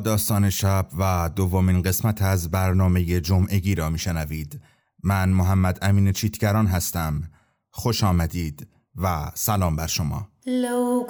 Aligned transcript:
داستان 0.00 0.50
شب 0.50 0.86
و 0.98 1.30
دومین 1.36 1.82
قسمت 1.82 2.22
از 2.22 2.50
برنامه 2.50 3.20
جمعگی 3.20 3.74
را 3.74 3.90
میشنوید. 3.90 4.60
من 5.02 5.28
محمد 5.28 5.78
امین 5.82 6.12
چیتگران 6.12 6.66
هستم. 6.66 7.22
خوش 7.70 8.04
آمدید 8.04 8.68
و 8.96 9.30
سلام 9.34 9.76
بر 9.76 9.86
شما. 9.86 10.28
لو 10.46 11.06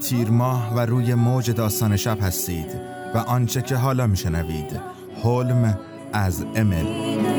تیر 0.00 0.30
ماه 0.30 0.74
و 0.74 0.78
روی 0.78 1.14
موج 1.14 1.50
داستان 1.50 1.96
شب 1.96 2.18
هستید 2.22 2.80
و 3.14 3.18
آنچه 3.18 3.62
که 3.62 3.76
حالا 3.76 4.06
میشنوید 4.06 4.80
حلم 5.24 5.78
از 6.12 6.44
امل 6.56 7.29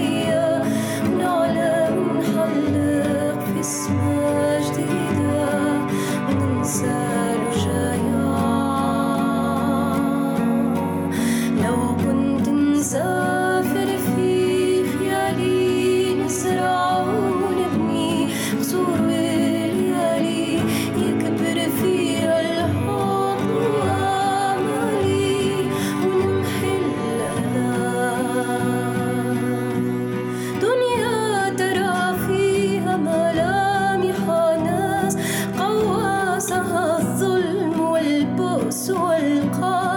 شمس 38.71 38.89
القمر 38.89 39.90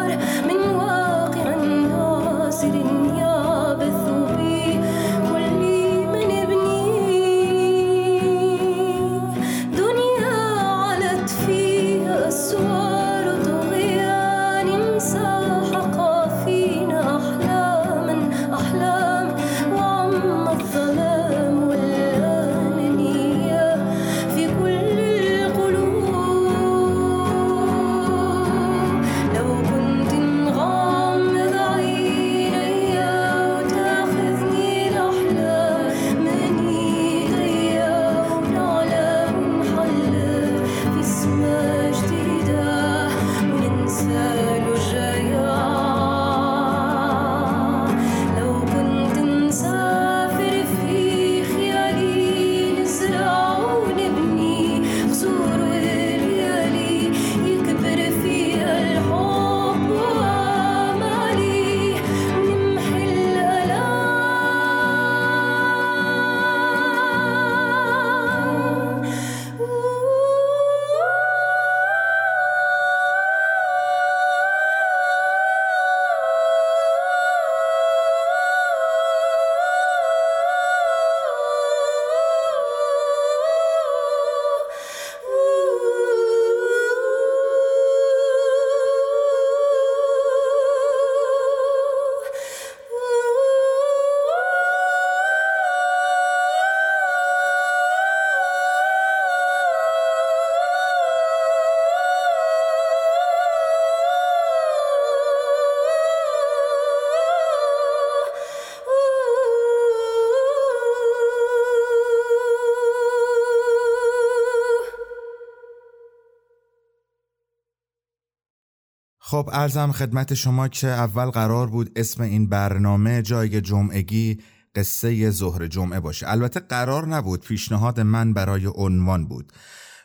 خب 119.34 119.50
ارزم 119.52 119.92
خدمت 119.92 120.34
شما 120.34 120.68
که 120.68 120.88
اول 120.88 121.24
قرار 121.24 121.66
بود 121.66 121.90
اسم 121.96 122.22
این 122.22 122.48
برنامه 122.48 123.22
جای 123.22 123.60
جمعگی 123.60 124.38
قصه 124.74 125.30
ظهر 125.30 125.66
جمعه 125.66 126.00
باشه. 126.00 126.30
البته 126.30 126.60
قرار 126.60 127.08
نبود 127.08 127.44
پیشنهاد 127.44 128.00
من 128.00 128.32
برای 128.32 128.66
عنوان 128.74 129.26
بود. 129.26 129.52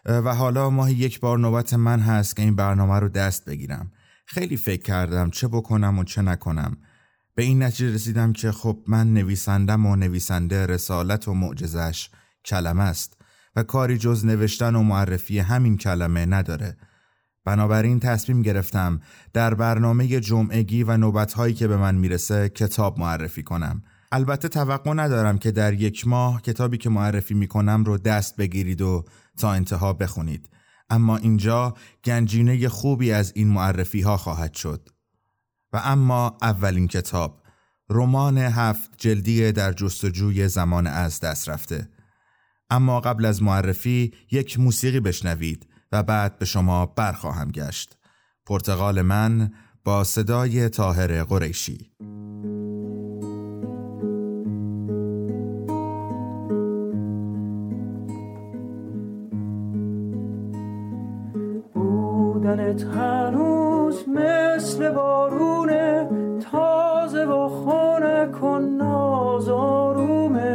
و 0.05 0.35
حالا 0.35 0.69
ماهی 0.69 0.93
یک 0.93 1.19
بار 1.19 1.39
نوبت 1.39 1.73
من 1.73 1.99
هست 1.99 2.35
که 2.35 2.41
این 2.41 2.55
برنامه 2.55 2.99
رو 2.99 3.09
دست 3.09 3.45
بگیرم. 3.45 3.91
خیلی 4.25 4.57
فکر 4.57 4.81
کردم 4.81 5.29
چه 5.29 5.47
بکنم 5.47 5.99
و 5.99 6.03
چه 6.03 6.21
نکنم. 6.21 6.77
به 7.35 7.43
این 7.43 7.63
نتیجه 7.63 7.93
رسیدم 7.93 8.33
که 8.33 8.51
خب 8.51 8.83
من 8.87 9.13
نویسندم 9.13 9.85
و 9.85 9.95
نویسنده 9.95 10.65
رسالت 10.65 11.27
و 11.27 11.33
معجزش 11.33 12.09
کلمه 12.45 12.83
است 12.83 13.17
و 13.55 13.63
کاری 13.63 13.97
جز 13.97 14.25
نوشتن 14.25 14.75
و 14.75 14.83
معرفی 14.83 15.39
همین 15.39 15.77
کلمه 15.77 16.25
نداره. 16.25 16.77
بنابراین 17.45 17.99
تصمیم 17.99 18.41
گرفتم 18.41 18.99
در 19.33 19.53
برنامه 19.53 20.19
جمعگی 20.19 20.83
و 20.83 20.97
نوبتهایی 20.97 21.53
که 21.53 21.67
به 21.67 21.77
من 21.77 21.95
می‌رسه 21.95 22.49
کتاب 22.49 22.99
معرفی 22.99 23.43
کنم. 23.43 23.83
البته 24.11 24.47
توقع 24.47 24.93
ندارم 24.93 25.37
که 25.37 25.51
در 25.51 25.73
یک 25.73 26.07
ماه 26.07 26.41
کتابی 26.41 26.77
که 26.77 26.89
معرفی 26.89 27.33
می‌کنم 27.33 27.83
رو 27.83 27.97
دست 27.97 28.35
بگیرید 28.35 28.81
و 28.81 29.05
تا 29.37 29.53
انتها 29.53 29.93
بخونید. 29.93 30.49
اما 30.89 31.17
اینجا 31.17 31.73
گنجینه 32.05 32.69
خوبی 32.69 33.11
از 33.11 33.31
این 33.35 33.47
معرفی 33.47 34.01
ها 34.01 34.17
خواهد 34.17 34.53
شد. 34.53 34.89
و 35.73 35.81
اما 35.83 36.37
اولین 36.41 36.87
کتاب 36.87 37.43
رمان 37.89 38.37
هفت 38.37 38.91
جلدی 38.97 39.51
در 39.51 39.73
جستجوی 39.73 40.47
زمان 40.47 40.87
از 40.87 41.19
دست 41.19 41.49
رفته. 41.49 41.89
اما 42.69 42.99
قبل 42.99 43.25
از 43.25 43.43
معرفی 43.43 44.13
یک 44.31 44.59
موسیقی 44.59 44.99
بشنوید. 44.99 45.68
و 45.91 46.03
بعد 46.03 46.37
به 46.39 46.45
شما 46.45 46.85
برخواهم 46.85 47.51
گشت. 47.51 47.97
پرتغال 48.45 49.01
من 49.01 49.51
با 49.83 50.03
صدای 50.03 50.69
تاهر 50.69 51.23
قریشی. 51.23 51.91
بودنت 61.73 62.83
هنوز 62.83 64.09
مثل 64.09 64.91
بارونه 64.91 66.09
تازه 66.51 67.25
و 67.25 67.49
خونه 67.49 68.27
کن 68.41 68.61
نازارومه 68.61 70.49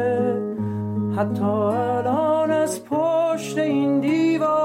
حتی 1.17 1.45
الان 1.45 2.51
از 2.51 2.85
پشت 2.85 3.59
این 3.59 4.01
دیوار 4.01 4.64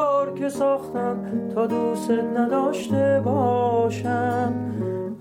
ساختم 0.50 1.18
تا 1.56 1.68
دوست 1.68 2.12
نداشته 2.12 3.22
باشم. 3.26 4.54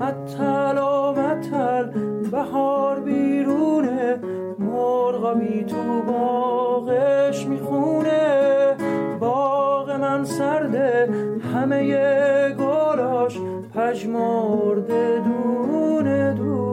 متل 0.01 0.79
و 0.79 1.13
متل 1.13 1.85
بهار 2.31 3.01
بیرونه 3.01 4.19
مرغابی 4.59 5.65
تو 5.65 6.03
باغش 6.07 7.47
می‌خونه. 7.47 8.77
باغ 9.21 9.91
من 9.91 10.25
سرده 10.25 11.09
همه 11.55 12.51
گلاش 12.51 13.39
پژمرده 13.75 15.23
دونه 15.25 16.35
دونه. 16.35 16.68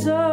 Jesus. 0.00 0.29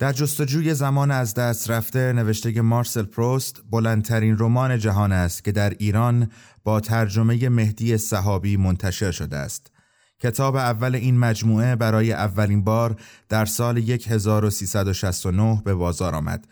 در 0.00 0.12
جستجوی 0.12 0.74
زمان 0.74 1.10
از 1.10 1.34
دست 1.34 1.70
رفته 1.70 2.12
نوشته 2.12 2.60
مارسل 2.60 3.02
پروست 3.02 3.62
بلندترین 3.70 4.36
رمان 4.38 4.78
جهان 4.78 5.12
است 5.12 5.44
که 5.44 5.52
در 5.52 5.70
ایران 5.70 6.30
با 6.64 6.80
ترجمه 6.80 7.48
مهدی 7.48 7.98
صحابی 7.98 8.56
منتشر 8.56 9.10
شده 9.10 9.36
است. 9.36 9.70
کتاب 10.20 10.56
اول 10.56 10.94
این 10.94 11.18
مجموعه 11.18 11.76
برای 11.76 12.12
اولین 12.12 12.64
بار 12.64 12.96
در 13.28 13.44
سال 13.44 13.78
1369 13.78 15.62
به 15.64 15.74
بازار 15.74 16.14
آمد. 16.14 16.48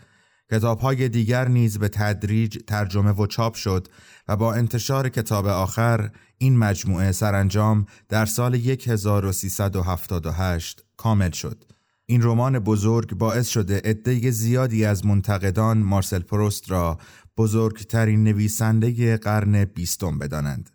کتابهای 0.52 1.08
دیگر 1.08 1.48
نیز 1.48 1.78
به 1.78 1.88
تدریج 1.88 2.58
ترجمه 2.66 3.12
و 3.12 3.26
چاپ 3.26 3.54
شد 3.54 3.88
و 4.28 4.36
با 4.36 4.54
انتشار 4.54 5.08
کتاب 5.08 5.46
آخر 5.46 6.10
این 6.38 6.58
مجموعه 6.58 7.12
سرانجام 7.12 7.86
در 8.08 8.26
سال 8.26 8.54
1378 8.54 10.84
کامل 10.96 11.30
شد. 11.30 11.77
این 12.10 12.22
رمان 12.22 12.58
بزرگ 12.58 13.14
باعث 13.14 13.48
شده 13.48 13.80
عده 13.84 14.30
زیادی 14.30 14.84
از 14.84 15.06
منتقدان 15.06 15.78
مارسل 15.78 16.18
پروست 16.18 16.70
را 16.70 16.98
بزرگترین 17.36 18.24
نویسنده 18.24 19.16
قرن 19.16 19.64
بیستم 19.64 20.18
بدانند. 20.18 20.70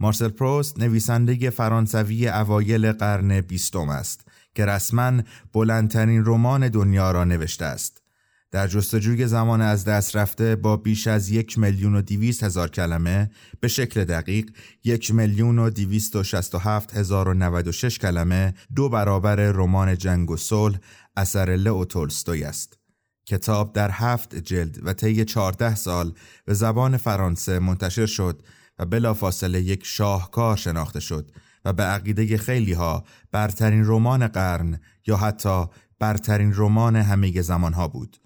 مارسل 0.00 0.28
پروست 0.28 0.78
نویسنده 0.78 1.50
فرانسوی 1.50 2.28
اوایل 2.28 2.92
قرن 2.92 3.40
بیستم 3.40 3.88
است 3.88 4.28
که 4.54 4.66
رسما 4.66 5.22
بلندترین 5.52 6.24
رمان 6.26 6.68
دنیا 6.68 7.10
را 7.10 7.24
نوشته 7.24 7.64
است. 7.64 8.02
در 8.50 8.66
جستجوی 8.66 9.26
زمان 9.26 9.60
از 9.60 9.84
دست 9.84 10.16
رفته 10.16 10.56
با 10.56 10.76
بیش 10.76 11.06
از 11.06 11.30
یک 11.30 11.58
میلیون 11.58 11.94
و 11.94 12.02
دیویست 12.02 12.42
هزار 12.42 12.70
کلمه 12.70 13.30
به 13.60 13.68
شکل 13.68 14.04
دقیق 14.04 14.50
یک 14.84 15.14
میلیون 15.14 15.58
و 15.58 15.70
دیویست 15.70 16.16
و 16.16 16.22
شست 16.22 16.54
و 16.54 16.58
هفت 16.58 16.96
هزار 16.96 17.28
و 17.28 17.34
نود 17.34 17.68
و 17.68 17.72
شش 17.72 17.98
کلمه 17.98 18.54
دو 18.76 18.88
برابر 18.88 19.36
رمان 19.36 19.98
جنگ 19.98 20.30
و 20.30 20.36
صلح 20.36 20.78
اثر 21.16 21.56
لئو 21.56 21.84
تولستوی 21.84 22.44
است. 22.44 22.78
کتاب 23.26 23.72
در 23.72 23.90
هفت 23.90 24.34
جلد 24.34 24.86
و 24.86 24.92
طی 24.92 25.24
چهارده 25.24 25.74
سال 25.74 26.12
به 26.44 26.54
زبان 26.54 26.96
فرانسه 26.96 27.58
منتشر 27.58 28.06
شد 28.06 28.42
و 28.78 28.86
بلافاصله 28.86 29.60
یک 29.60 29.86
شاهکار 29.86 30.56
شناخته 30.56 31.00
شد 31.00 31.30
و 31.64 31.72
به 31.72 31.82
عقیده 31.82 32.36
خیلی 32.36 32.72
ها 32.72 33.04
برترین 33.32 33.84
رمان 33.86 34.26
قرن 34.26 34.80
یا 35.06 35.16
حتی 35.16 35.64
برترین 35.98 36.52
رمان 36.56 36.96
همه 36.96 37.42
زمان 37.42 37.72
ها 37.72 37.88
بود. 37.88 38.16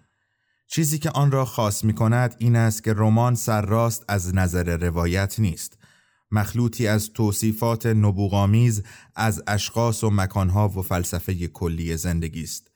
چیزی 0.75 0.99
که 0.99 1.11
آن 1.11 1.31
را 1.31 1.45
خاص 1.45 1.85
می 1.85 1.95
کند 1.95 2.35
این 2.39 2.57
است 2.57 2.85
که 2.85 2.93
رمان 2.93 3.35
سرراست 3.35 4.05
از 4.09 4.35
نظر 4.35 4.77
روایت 4.77 5.41
نیست. 5.41 5.79
مخلوطی 6.31 6.87
از 6.87 7.13
توصیفات 7.13 7.87
نبوغامیز 7.87 8.83
از 9.17 9.43
اشخاص 9.47 10.05
و 10.05 10.11
مکانها 10.11 10.69
و 10.69 10.83
فلسفه 10.83 11.49
کلی 11.49 11.97
زندگی 11.97 12.43
است. 12.43 12.71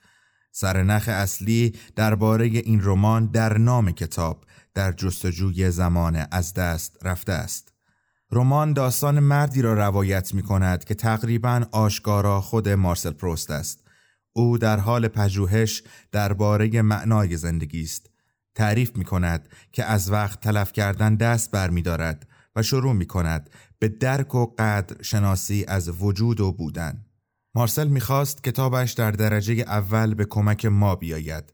سرنخ 0.53 1.09
اصلی 1.09 1.75
درباره 1.97 2.47
این 2.47 2.81
رمان 2.85 3.27
در 3.27 3.59
نام 3.59 3.91
کتاب 3.91 4.45
در 4.75 4.93
جستجوی 4.93 5.71
زمان 5.71 6.27
از 6.31 6.55
دست 6.55 6.99
رفته 7.03 7.33
است. 7.33 7.73
رمان 8.33 8.73
داستان 8.73 9.21
مردی 9.21 9.63
را 9.63 9.75
روایت 9.75 10.35
می 10.35 10.43
کند 10.43 10.85
که 10.85 10.95
تقریبا 10.95 11.67
آشکارا 11.73 12.41
خود 12.41 12.69
مارسل 12.69 13.13
پروست 13.13 13.51
است. 13.51 13.86
او 14.37 14.59
در 14.59 14.79
حال 14.79 15.09
پژوهش 15.09 15.83
درباره 16.13 16.83
معنای 16.83 17.37
زندگی 17.37 17.83
است. 17.83 18.11
تعریف 18.55 18.97
می 18.97 19.05
کند 19.05 19.49
که 19.73 19.85
از 19.85 20.11
وقت 20.11 20.41
تلف 20.41 20.73
کردن 20.73 21.15
دست 21.15 21.51
بر 21.51 21.71
می 21.71 21.83
دارد 21.83 22.29
و 22.57 22.63
شروع 22.63 22.93
می 22.93 23.07
کند 23.07 23.51
به 23.79 23.89
درک 23.89 24.35
و 24.35 24.47
قدر 24.59 25.03
شناسی 25.03 25.65
از 25.69 26.03
وجود 26.03 26.41
و 26.41 26.53
بودن. 26.53 27.05
مارسل 27.55 27.89
می‌خواست 27.89 28.45
کتابش 28.45 28.93
در 28.93 29.11
درجه 29.11 29.55
اول 29.55 30.15
به 30.15 30.25
کمک 30.25 30.67
ما 30.67 30.97
بیاید. 30.97 31.53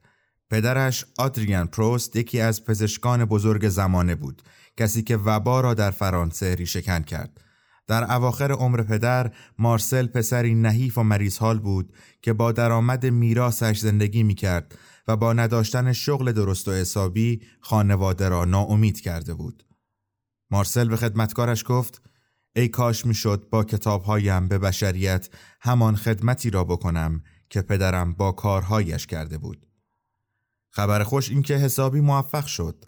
پدرش 0.50 1.04
آدریان 1.18 1.66
پروست 1.66 2.16
یکی 2.16 2.40
از 2.40 2.64
پزشکان 2.64 3.24
بزرگ 3.24 3.68
زمانه 3.68 4.14
بود 4.14 4.42
کسی 4.76 5.02
که 5.02 5.16
وبا 5.16 5.60
را 5.60 5.74
در 5.74 5.90
فرانسه 5.90 6.54
ریشهکن 6.54 7.02
کرد. 7.02 7.40
در 7.86 8.12
اواخر 8.12 8.52
عمر 8.52 8.82
پدر 8.82 9.32
مارسل 9.58 10.06
پسری 10.06 10.54
نحیف 10.54 10.98
و 10.98 11.02
مریض 11.02 11.38
حال 11.38 11.58
بود 11.58 11.92
که 12.22 12.32
با 12.32 12.52
درآمد 12.52 13.06
میراثش 13.06 13.78
زندگی 13.78 14.22
می 14.22 14.34
کرد 14.34 14.78
و 15.08 15.16
با 15.16 15.32
نداشتن 15.32 15.92
شغل 15.92 16.32
درست 16.32 16.68
و 16.68 16.72
حسابی 16.72 17.42
خانواده 17.60 18.28
را 18.28 18.44
ناامید 18.44 19.00
کرده 19.00 19.34
بود. 19.34 19.64
مارسل 20.50 20.88
به 20.88 20.96
خدمتکارش 20.96 21.64
گفت 21.66 22.02
ای 22.56 22.68
کاش 22.68 23.06
می‌شد 23.06 23.48
با 23.50 23.64
کتابهایم 23.64 24.48
به 24.48 24.58
بشریت 24.58 25.28
همان 25.60 25.96
خدمتی 25.96 26.50
را 26.50 26.64
بکنم 26.64 27.22
که 27.50 27.62
پدرم 27.62 28.14
با 28.14 28.32
کارهایش 28.32 29.06
کرده 29.06 29.38
بود. 29.38 29.66
خبر 30.70 31.02
خوش 31.02 31.30
این 31.30 31.42
که 31.42 31.54
حسابی 31.54 32.00
موفق 32.00 32.46
شد. 32.46 32.84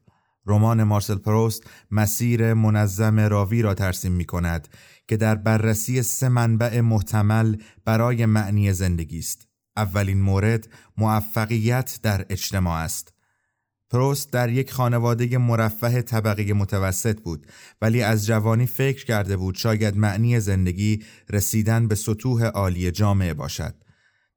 رمان 0.47 0.83
مارسل 0.83 1.19
پروست 1.19 1.63
مسیر 1.91 2.55
منظم 2.55 3.21
راوی 3.21 3.63
را 3.63 3.75
ترسیم 3.75 4.13
می 4.13 4.25
کند 4.25 4.69
که 5.09 5.17
در 5.17 5.35
بررسی 5.35 6.03
سه 6.03 6.29
منبع 6.29 6.81
محتمل 6.81 7.57
برای 7.85 8.27
معنی 8.27 8.73
زندگی 8.73 9.19
است. 9.19 9.49
اولین 9.77 10.21
مورد 10.21 10.69
موفقیت 10.97 11.99
در 12.03 12.27
اجتماع 12.31 12.81
است. 12.81 13.15
پروست 13.91 14.33
در 14.33 14.51
یک 14.51 14.73
خانواده 14.73 15.39
مرفه 15.39 16.03
طبقه 16.03 16.53
متوسط 16.53 17.21
بود 17.21 17.47
ولی 17.83 18.03
از 18.03 18.27
جوانی 18.27 18.67
فکر 18.67 19.05
کرده 19.05 19.37
بود 19.37 19.55
شاید 19.55 19.97
معنی 19.97 20.41
زندگی 20.41 21.05
رسیدن 21.31 21.89
به 21.89 21.95
سطوح 21.95 22.45
عالی 22.45 22.91
جامعه 22.91 23.35
باشد. 23.35 23.75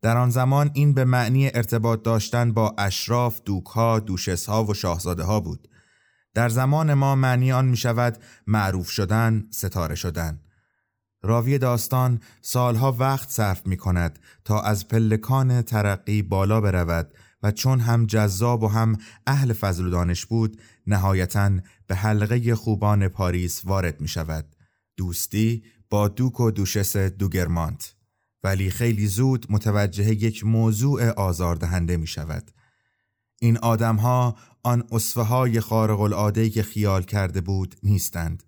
در 0.01 0.17
آن 0.17 0.29
زمان 0.29 0.71
این 0.73 0.93
به 0.93 1.05
معنی 1.05 1.47
ارتباط 1.47 2.03
داشتن 2.03 2.51
با 2.51 2.75
اشراف، 2.77 3.41
دوکها، 3.45 3.99
دوشسها 3.99 4.65
و 4.65 4.73
شاهزاده 4.73 5.23
ها 5.23 5.39
بود. 5.39 5.67
در 6.37 6.49
زمان 6.49 6.93
ما 6.93 7.15
معنی 7.15 7.51
آن 7.51 7.65
می 7.65 7.77
شود 7.77 8.17
معروف 8.47 8.89
شدن، 8.89 9.47
ستاره 9.51 9.95
شدن. 9.95 10.39
راوی 11.21 11.57
داستان 11.57 12.19
سالها 12.41 12.91
وقت 12.91 13.29
صرف 13.29 13.67
می 13.67 13.77
کند 13.77 14.19
تا 14.45 14.61
از 14.61 14.87
پلکان 14.87 15.61
ترقی 15.61 16.21
بالا 16.21 16.61
برود 16.61 17.13
و 17.43 17.51
چون 17.51 17.79
هم 17.79 18.05
جذاب 18.05 18.63
و 18.63 18.67
هم 18.67 18.97
اهل 19.27 19.53
فضل 19.53 19.85
و 19.85 19.89
دانش 19.89 20.25
بود 20.25 20.61
نهایتا 20.87 21.51
به 21.87 21.95
حلقه 21.95 22.55
خوبان 22.55 23.07
پاریس 23.07 23.65
وارد 23.65 24.01
می 24.01 24.07
شود. 24.07 24.55
دوستی 24.97 25.63
با 25.89 26.07
دوک 26.07 26.39
و 26.39 26.51
دوشس 26.51 26.97
دوگرمانت 26.97 27.95
ولی 28.43 28.69
خیلی 28.69 29.07
زود 29.07 29.45
متوجه 29.49 30.09
یک 30.09 30.45
موضوع 30.45 31.09
آزاردهنده 31.09 31.97
می 31.97 32.07
شود. 32.07 32.51
این 33.39 33.57
آدمها 33.57 34.35
آن 34.67 34.83
اصفه 34.91 35.21
های 35.21 35.59
خارق 35.59 35.99
العاده 36.01 36.49
که 36.49 36.63
خیال 36.63 37.03
کرده 37.03 37.41
بود 37.41 37.75
نیستند. 37.83 38.43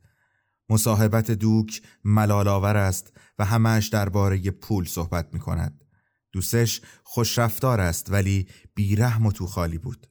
مصاحبت 0.70 1.32
دوک 1.32 1.82
ملالاور 2.04 2.78
است 2.78 3.14
و 3.40 3.46
همش 3.46 3.88
درباره 3.88 4.52
پول 4.52 4.86
صحبت 4.86 5.34
می 5.34 5.40
کند. 5.40 5.84
دوستش 6.32 6.82
خوشرفتار 7.04 7.82
است 7.82 8.12
ولی 8.12 8.48
بیرحم 8.76 9.26
و 9.26 9.32
تو 9.32 9.48
خالی 9.48 9.78
بود. 9.78 10.08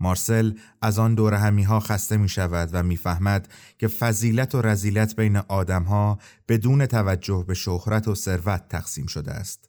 مارسل 0.00 0.52
از 0.82 0.98
آن 0.98 1.14
دور 1.14 1.34
همی 1.34 1.62
ها 1.62 1.80
خسته 1.80 2.16
می 2.16 2.28
شود 2.28 2.68
و 2.72 2.82
می‌فهمد 2.82 3.48
که 3.78 3.88
فضیلت 3.88 4.54
و 4.54 4.62
رزیلت 4.62 5.16
بین 5.16 5.36
آدم 5.36 5.82
ها 5.82 6.18
بدون 6.48 6.86
توجه 6.86 7.44
به 7.48 7.54
شهرت 7.54 8.08
و 8.08 8.14
ثروت 8.14 8.68
تقسیم 8.68 9.06
شده 9.06 9.32
است. 9.32 9.68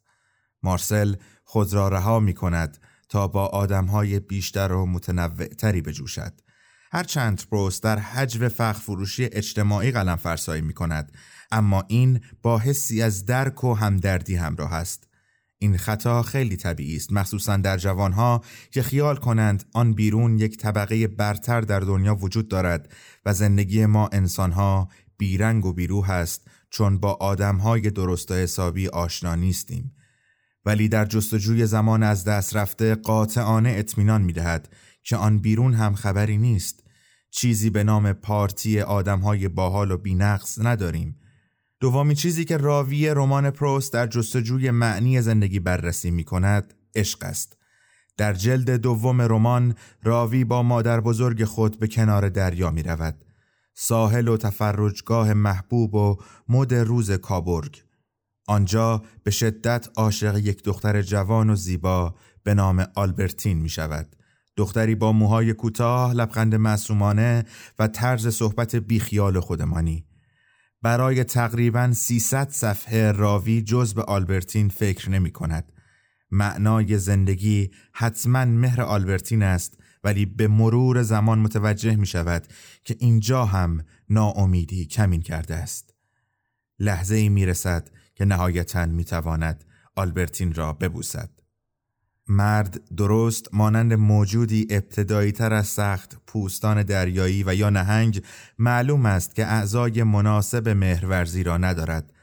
مارسل 0.64 1.16
خود 1.44 1.74
را 1.74 1.88
رها 1.88 2.20
می 2.20 2.34
کند 2.34 2.78
تا 3.14 3.28
با 3.28 3.46
آدم 3.46 3.86
های 3.86 4.20
بیشتر 4.20 4.72
و 4.72 4.86
متنوعتری 4.86 5.82
بجوشد. 5.82 6.34
هرچند 6.92 7.44
پروست 7.52 7.84
در 7.84 8.00
حجو 8.00 8.50
فخ 8.50 8.80
فروشی 8.80 9.26
اجتماعی 9.26 9.92
قلم 9.92 10.16
فرسایی 10.16 10.62
می 10.62 10.74
کند 10.74 11.12
اما 11.52 11.84
این 11.88 12.20
با 12.42 12.60
حسی 12.60 13.02
از 13.02 13.26
درک 13.26 13.64
و 13.64 13.74
همدردی 13.74 14.36
همراه 14.36 14.74
است. 14.74 15.08
این 15.58 15.78
خطا 15.78 16.24
خیلی 16.24 16.56
طبیعی 16.56 16.96
است 16.96 17.14
مخصوصا 17.14 17.58
در 17.58 17.78
جوانها 17.78 18.44
که 18.72 18.84
خیال 18.84 19.16
کنند 19.16 19.66
آن 19.74 19.94
بیرون 19.94 20.40
یک 20.40 20.58
طبقه 20.58 21.08
برتر 21.08 21.62
در 21.62 21.80
دنیا 21.80 22.16
وجود 22.16 22.48
دارد 22.48 22.94
و 23.26 23.34
زندگی 23.34 23.86
ما 23.86 24.10
انسانها 24.12 24.90
بیرنگ 25.18 25.66
و 25.66 25.74
بیروح 25.74 26.10
است 26.10 26.48
چون 26.70 26.98
با 26.98 27.14
آدمهای 27.14 27.90
درست 27.90 28.32
و 28.32 28.34
حسابی 28.34 28.88
آشنا 28.88 29.36
نیستیم 29.36 29.96
ولی 30.66 30.88
در 30.88 31.06
جستجوی 31.06 31.66
زمان 31.66 32.04
از 32.04 32.24
دست 32.24 32.56
رفته 32.56 32.96
قاطعانه 32.96 33.70
اطمینان 33.70 34.22
می‌دهد 34.22 34.70
که 35.04 35.16
آن 35.16 35.40
بیرون 35.40 35.74
هم 35.74 35.96
خبری 35.96 36.38
نیست 36.38 36.84
چیزی 37.32 37.70
به 37.70 37.84
نام 37.84 38.14
پارتی 38.14 38.82
آدمهای 38.82 39.48
باحال 39.48 39.92
و 39.92 39.98
بینقص 39.98 40.60
نداریم 40.62 41.20
دومی 41.84 42.16
چیزی 42.16 42.46
که 42.46 42.58
راوی 42.58 43.10
رمان 43.10 43.50
پروست 43.52 43.94
در 43.94 44.08
جستجوی 44.08 44.72
معنی 44.72 45.22
زندگی 45.22 45.60
بررسی 45.60 46.12
می 46.12 46.24
کند 46.24 46.74
عشق 46.96 47.24
است. 47.24 47.58
در 48.18 48.34
جلد 48.34 48.70
دوم 48.70 49.22
رمان 49.22 49.76
راوی 50.04 50.44
با 50.44 50.64
مادر 50.64 51.02
بزرگ 51.02 51.44
خود 51.44 51.80
به 51.80 51.88
کنار 51.88 52.30
دریا 52.30 52.72
می 52.72 52.84
رود. 52.84 53.26
ساحل 53.74 54.28
و 54.28 54.38
تفرجگاه 54.38 55.34
محبوب 55.34 55.96
و 55.96 56.18
مد 56.50 56.74
روز 56.74 57.12
کابرگ. 57.12 57.84
آنجا 58.48 59.04
به 59.24 59.32
شدت 59.32 59.90
عاشق 59.96 60.38
یک 60.38 60.64
دختر 60.64 61.02
جوان 61.02 61.50
و 61.50 61.56
زیبا 61.56 62.16
به 62.44 62.54
نام 62.54 62.86
آلبرتین 62.96 63.58
می 63.58 63.70
شود. 63.70 64.16
دختری 64.58 64.96
با 64.96 65.12
موهای 65.12 65.54
کوتاه، 65.54 66.14
لبخند 66.14 66.56
معصومانه 66.56 67.46
و 67.80 67.88
طرز 67.88 68.28
صحبت 68.28 68.76
بیخیال 68.76 69.40
خودمانی. 69.40 70.06
برای 70.82 71.24
تقریبا 71.24 71.94
300 71.94 72.50
صفحه 72.50 73.12
راوی 73.12 73.62
جز 73.62 73.94
به 73.94 74.04
آلبرتین 74.04 74.70
فکر 74.70 75.10
نمی 75.10 75.32
کند. 75.32 75.72
معنای 76.32 76.98
زندگی 76.98 77.72
حتما 77.94 78.46
مهر 78.46 78.82
آلبرتین 78.82 79.44
است 79.44 79.78
ولی 80.04 80.26
به 80.26 80.48
مرور 80.48 81.04
زمان 81.04 81.40
متوجه 81.40 81.96
می 81.96 82.06
شود 82.06 82.48
که 82.84 82.96
اینجا 83.00 83.46
هم 83.46 83.86
ناامیدی 84.10 84.86
کمین 84.86 85.22
کرده 85.22 85.56
است. 85.56 85.94
لحظه 86.80 87.16
ای 87.16 87.30
می 87.30 87.46
رسد 87.46 87.90
که 88.16 88.26
نهایتا 88.26 88.86
می 88.86 89.04
تواند 89.04 89.64
آلبرتین 89.96 90.54
را 90.54 90.74
ببوسد. 90.74 91.30
مرد 92.28 92.96
درست 92.96 93.50
مانند 93.54 93.94
موجودی 93.94 94.68
ابتدایی 94.70 95.32
تر 95.32 95.54
از 95.54 95.68
سخت 95.68 96.18
پوستان 96.28 96.84
دریایی 96.84 97.44
و 97.44 97.56
یا 97.56 97.70
نهنگ 97.70 98.24
معلوم 98.58 99.06
است 99.06 99.36
که 99.36 99.46
اعضای 99.46 100.04
مناسب 100.04 100.70
مهرورزی 100.70 101.44
را 101.44 101.58
ندارد 101.58 102.14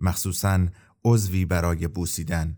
مخصوصا 0.00 0.66
عضوی 1.04 1.44
برای 1.44 1.88
بوسیدن 1.88 2.56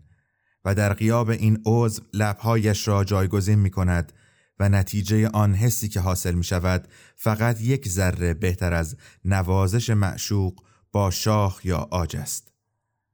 و 0.65 0.75
در 0.75 0.93
قیاب 0.93 1.29
این 1.29 1.61
عضو 1.65 2.01
لبهایش 2.13 2.87
را 2.87 3.03
جایگزین 3.03 3.59
می 3.59 3.69
کند 3.69 4.13
و 4.59 4.69
نتیجه 4.69 5.27
آن 5.27 5.53
حسی 5.55 5.87
که 5.87 5.99
حاصل 5.99 6.33
می 6.33 6.43
شود 6.43 6.87
فقط 7.15 7.61
یک 7.61 7.89
ذره 7.89 8.33
بهتر 8.33 8.73
از 8.73 8.97
نوازش 9.25 9.89
معشوق 9.89 10.53
با 10.91 11.11
شاخ 11.11 11.65
یا 11.65 11.87
آج 11.91 12.15
است. 12.15 12.52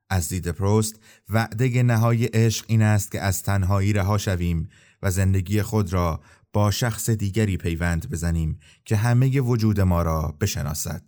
از 0.10 0.30
دید 0.30 0.48
پروست 0.48 1.00
وعده 1.30 1.84
نهای 1.84 2.26
عشق 2.26 2.66
این 2.68 2.82
است 2.82 3.12
که 3.12 3.22
از 3.22 3.44
تنهایی 3.44 3.94
رها 3.94 4.18
شویم 4.18 4.70
و 5.02 5.12
زندگی 5.12 5.62
خود 5.62 5.94
را 5.94 6.22
با 6.54 6.72
شخص 6.72 7.10
دیگری 7.10 7.58
پیوند 7.58 8.10
بزنیم 8.10 8.60
که 8.86 8.96
همه 8.96 9.42
وجود 9.42 9.82
ما 9.82 10.02
را 10.02 10.38
بشناسد. 10.42 11.04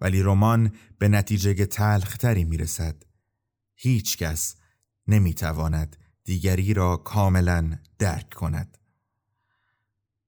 ولی 0.00 0.22
رمان 0.22 0.72
به 0.98 1.08
نتیجه 1.08 1.66
تلختری 1.66 2.44
می 2.44 2.56
رسد. 2.56 3.02
هیچ 3.74 4.16
کس 4.16 4.56
نمی 5.06 5.34
تواند 5.34 5.96
دیگری 6.24 6.74
را 6.74 6.96
کاملا 6.96 7.78
درک 7.98 8.30
کند. 8.34 8.78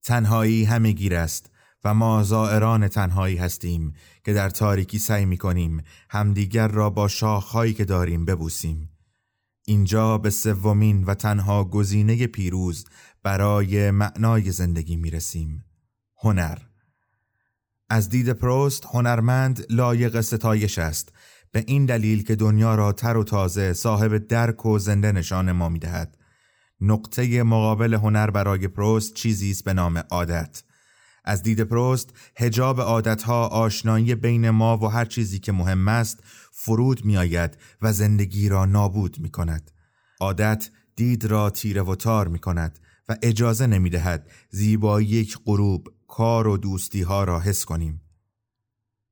تنهایی 0.02 0.64
همه 0.64 0.92
گیر 0.92 1.14
است 1.14 1.50
و 1.84 1.94
ما 1.94 2.22
زائران 2.22 2.88
تنهایی 2.88 3.36
هستیم 3.36 3.92
که 4.30 4.34
در 4.34 4.50
تاریکی 4.50 4.98
سعی 4.98 5.24
می 5.24 5.36
کنیم 5.36 5.82
همدیگر 6.10 6.68
را 6.68 6.90
با 6.90 7.08
شاخهایی 7.08 7.74
که 7.74 7.84
داریم 7.84 8.24
ببوسیم. 8.24 8.90
اینجا 9.66 10.18
به 10.18 10.30
سومین 10.30 11.04
و 11.04 11.14
تنها 11.14 11.64
گزینه 11.64 12.26
پیروز 12.26 12.84
برای 13.22 13.90
معنای 13.90 14.50
زندگی 14.50 14.96
می 14.96 15.10
رسیم. 15.10 15.64
هنر 16.22 16.58
از 17.88 18.08
دید 18.08 18.32
پروست 18.32 18.86
هنرمند 18.86 19.66
لایق 19.70 20.20
ستایش 20.20 20.78
است 20.78 21.12
به 21.52 21.64
این 21.66 21.86
دلیل 21.86 22.22
که 22.22 22.36
دنیا 22.36 22.74
را 22.74 22.92
تر 22.92 23.16
و 23.16 23.24
تازه 23.24 23.72
صاحب 23.72 24.16
درک 24.16 24.66
و 24.66 24.78
زنده 24.78 25.12
نشان 25.12 25.52
ما 25.52 25.68
می 25.68 25.78
دهد. 25.78 26.16
نقطه 26.80 27.42
مقابل 27.42 27.94
هنر 27.94 28.30
برای 28.30 28.68
پروست 28.68 29.14
چیزی 29.14 29.50
است 29.50 29.64
به 29.64 29.72
نام 29.72 29.98
عادت 30.10 30.62
از 31.24 31.42
دید 31.42 31.60
پروست 31.60 32.10
هجاب 32.36 32.80
عادتها 32.80 33.46
آشنایی 33.46 34.14
بین 34.14 34.50
ما 34.50 34.78
و 34.78 34.86
هر 34.86 35.04
چیزی 35.04 35.38
که 35.38 35.52
مهم 35.52 35.88
است 35.88 36.20
فرود 36.52 37.04
می 37.04 37.16
آید 37.16 37.58
و 37.82 37.92
زندگی 37.92 38.48
را 38.48 38.64
نابود 38.64 39.20
می 39.20 39.30
کند 39.30 39.70
عادت 40.20 40.70
دید 40.96 41.24
را 41.24 41.50
تیره 41.50 41.82
و 41.82 41.94
تار 41.94 42.28
می 42.28 42.38
کند 42.38 42.78
و 43.08 43.16
اجازه 43.22 43.66
نمی 43.66 43.90
دهد 43.90 44.30
زیبایی 44.50 45.06
یک 45.06 45.38
غروب 45.44 45.88
کار 46.08 46.46
و 46.46 46.56
دوستی 46.56 47.02
ها 47.02 47.24
را 47.24 47.40
حس 47.40 47.64
کنیم. 47.64 48.00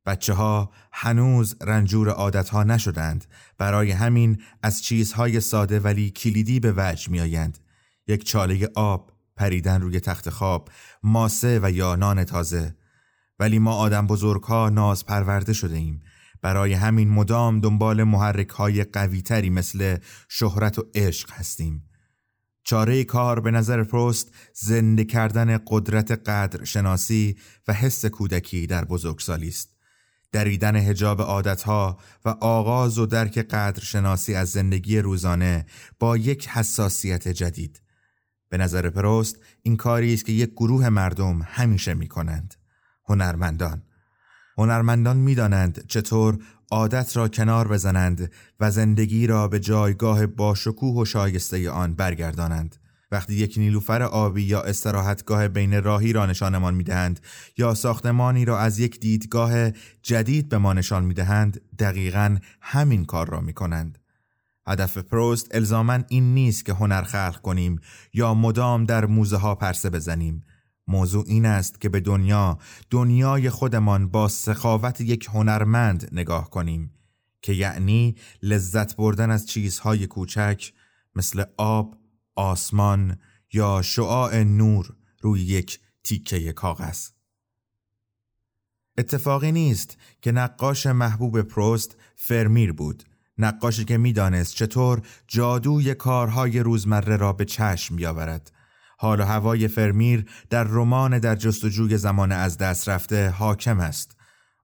بچه 0.07 0.33
ها 0.33 0.71
هنوز 0.93 1.57
رنجور 1.63 2.09
عادت 2.09 2.49
ها 2.49 2.63
نشدند. 2.63 3.25
برای 3.59 3.91
همین 3.91 4.43
از 4.63 4.83
چیزهای 4.83 5.41
ساده 5.41 5.81
ولی 5.81 6.11
کلیدی 6.11 6.61
به 6.61 6.75
وجه 6.77 7.11
می 7.11 7.21
آیند. 7.21 7.59
یک 8.07 8.25
چاله 8.25 8.69
آب 8.75 9.13
پریدن 9.39 9.81
روی 9.81 10.01
تخت 10.01 10.31
خواب 10.31 10.69
ماسه 11.03 11.61
و 11.63 11.71
یا 11.71 11.97
نان 11.97 12.25
تازه. 12.25 12.77
ولی 13.39 13.59
ما 13.59 13.75
آدم 13.75 14.07
بزرگ 14.07 14.43
ها 14.43 14.69
ناز 14.69 15.07
پرورده 15.07 15.53
شده 15.53 15.77
ایم. 15.77 16.03
برای 16.43 16.73
همین 16.73 17.11
مدام 17.11 17.61
دنبال 17.61 18.03
محرک 18.03 18.49
های 18.49 18.85
قوی 18.85 19.23
تری 19.23 19.51
مثل 19.51 19.97
شهرت 20.29 20.79
و 20.79 20.87
عشق 20.95 21.33
هستیم. 21.33 21.85
چاره 22.65 23.05
کار 23.05 23.41
به 23.41 23.51
نظر 23.51 23.85
پروست 23.85 24.35
زنده 24.55 25.05
کردن 25.05 25.59
قدرت 25.67 26.11
قدر 26.11 26.65
شناسی 26.65 27.37
و 27.69 27.73
حس 27.73 28.07
کودکی 28.07 28.67
در 28.67 28.85
بزرگسالی 28.85 29.49
است. 29.49 29.77
دریدن 30.33 30.77
هجاب 30.77 31.23
عادتها 31.23 31.99
و 32.25 32.29
آغاز 32.29 32.99
و 32.99 33.07
درک 33.07 33.39
قدر 33.39 33.83
شناسی 33.83 34.35
از 34.35 34.51
زندگی 34.51 34.99
روزانه 34.99 35.67
با 35.99 36.17
یک 36.17 36.49
حساسیت 36.49 37.29
جدید. 37.29 37.83
به 38.49 38.59
نظر 38.59 38.91
پروست 38.91 39.37
این 39.63 39.77
کاری 39.77 40.15
است 40.15 40.25
که 40.25 40.33
یک 40.33 40.51
گروه 40.53 40.89
مردم 40.89 41.41
همیشه 41.45 41.95
می 41.95 42.09
کنند 42.09 42.55
هنرمندان. 43.05 43.83
هنرمندان 44.59 45.17
می‌دانند 45.17 45.87
چطور 45.87 46.39
عادت 46.71 47.17
را 47.17 47.29
کنار 47.29 47.69
بزنند 47.69 48.33
و 48.61 48.71
زندگی 48.71 49.27
را 49.27 49.49
به 49.49 49.61
جایگاه 49.61 50.27
با 50.27 50.55
شکوه 50.55 51.03
و 51.03 51.05
شایسته 51.05 51.71
آن 51.71 51.95
برگردانند. 51.95 52.77
وقتی 53.11 53.35
یک 53.35 53.55
نیلوفر 53.59 54.03
آبی 54.03 54.43
یا 54.43 54.63
استراحتگاه 54.63 55.49
بین 55.49 55.83
راهی 55.83 56.13
را 56.13 56.27
نشانمان 56.27 56.75
می‌دهند 56.75 57.21
یا 57.59 57.75
ساختمانی 57.75 58.45
را 58.45 58.59
از 58.59 58.79
یک 58.79 59.01
دیدگاه 59.01 59.71
جدید 60.03 60.49
به 60.49 60.59
ما 60.59 60.73
نشان 60.73 61.05
می‌دهند 61.05 61.61
دقیقا 61.79 62.39
همین 62.61 63.05
کار 63.05 63.29
را 63.29 63.41
می 63.41 63.53
کنند. 63.53 63.98
هدف 64.69 64.99
پروست 64.99 65.55
الزامن 65.55 66.05
این 66.09 66.35
نیست 66.35 66.65
که 66.65 66.73
هنر 66.73 67.03
خلق 67.03 67.41
کنیم 67.41 67.81
یا 68.13 68.35
مدام 68.35 68.85
در 68.85 69.07
موزه 69.07 69.37
ها 69.37 69.55
پرسه 69.55 69.91
بزنیم. 69.91 70.45
موضوع 70.87 71.25
این 71.27 71.47
است 71.47 71.81
که 71.81 71.89
به 71.89 72.01
دنیا 72.01 72.59
دنیای 72.91 73.51
خودمان 73.51 74.09
با 74.09 74.29
سخاوت 74.29 75.01
یک 75.01 75.29
هنرمند 75.33 76.09
نگاه 76.13 76.51
کنیم 76.51 76.93
که 77.43 77.53
یعنی 77.53 78.17
لذت 78.43 78.97
بردن 78.97 79.31
از 79.31 79.47
چیزهای 79.47 80.07
کوچک 80.07 80.73
مثل 81.15 81.45
آب 81.57 81.99
آسمان 82.35 83.19
یا 83.53 83.83
شعاع 83.83 84.43
نور 84.43 84.97
روی 85.21 85.41
یک 85.41 85.81
تیکه 86.05 86.53
کاغذ. 86.53 87.09
اتفاقی 88.99 89.53
نیست 89.53 89.99
که 90.23 90.33
نقاش 90.33 90.87
محبوب 90.87 91.43
پروست 91.43 91.97
فرمیر 92.17 92.73
بود. 92.73 93.05
نقاشی 93.39 93.85
که 93.85 93.99
می‌دانست 93.99 94.55
چطور 94.55 95.03
جادوی 95.29 95.95
کارهای 95.95 96.61
روزمره 96.61 97.17
را 97.17 97.33
به 97.33 97.45
چشم 97.45 97.97
بیاورد. 97.97 98.53
حال 98.99 99.21
و 99.21 99.25
هوای 99.25 99.69
فرمیر 99.69 100.25
در 100.51 100.65
رمان 100.65 101.19
در 101.19 101.35
جستجوی 101.35 101.99
زمان 101.99 102.33
از 102.33 102.59
دست 102.59 102.89
رفته 102.89 103.31
حاکم 103.31 103.81
است. 103.81 104.17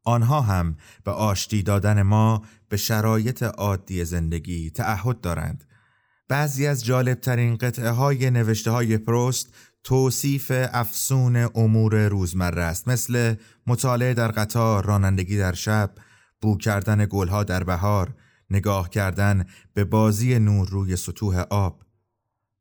آنها 0.05 0.41
هم 0.41 0.77
به 1.05 1.11
آشتی 1.11 1.63
دادن 1.63 2.03
ما 2.03 2.43
به 2.69 2.77
شرایط 2.77 3.43
عادی 3.43 4.05
زندگی 4.05 4.71
تعهد 4.71 5.21
دارند. 5.21 5.65
بعضی 6.29 6.67
از 6.67 6.85
جالبترین 6.85 7.57
قطعه 7.57 7.91
های 7.91 8.31
نوشته 8.31 8.71
های 8.71 8.99
پروست 8.99 9.55
توصیف 9.85 10.53
افسون 10.73 11.49
امور 11.55 12.09
روزمره 12.09 12.63
است 12.63 12.89
مثل 12.89 13.35
مطالعه 13.67 14.15
در 14.15 14.29
قطار، 14.29 14.85
رانندگی 14.85 15.39
در 15.39 15.53
شب، 15.53 15.91
بو 16.41 16.57
کردن 16.57 17.07
گلها 17.11 17.45
در 17.45 17.65
بهار، 17.65 18.15
نگاه 18.51 18.91
کردن 18.91 19.47
به 19.75 19.85
بازی 19.85 20.39
نور 20.39 20.69
روی 20.69 20.97
سطوح 20.97 21.37
آب. 21.51 21.85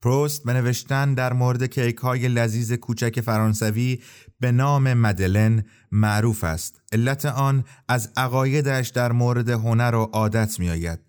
پروست 0.01 0.43
به 0.43 0.53
نوشتن 0.53 1.13
در 1.13 1.33
مورد 1.33 1.63
کیک 1.63 1.97
های 1.97 2.27
لذیذ 2.27 2.73
کوچک 2.73 3.21
فرانسوی 3.21 4.01
به 4.39 4.51
نام 4.51 4.93
مدلن 4.93 5.63
معروف 5.91 6.43
است. 6.43 6.81
علت 6.91 7.25
آن 7.25 7.63
از 7.87 8.11
عقایدش 8.17 8.89
در 8.89 9.11
مورد 9.11 9.49
هنر 9.49 9.95
و 9.95 10.03
عادت 10.03 10.59
می 10.59 10.69
آید. 10.69 10.99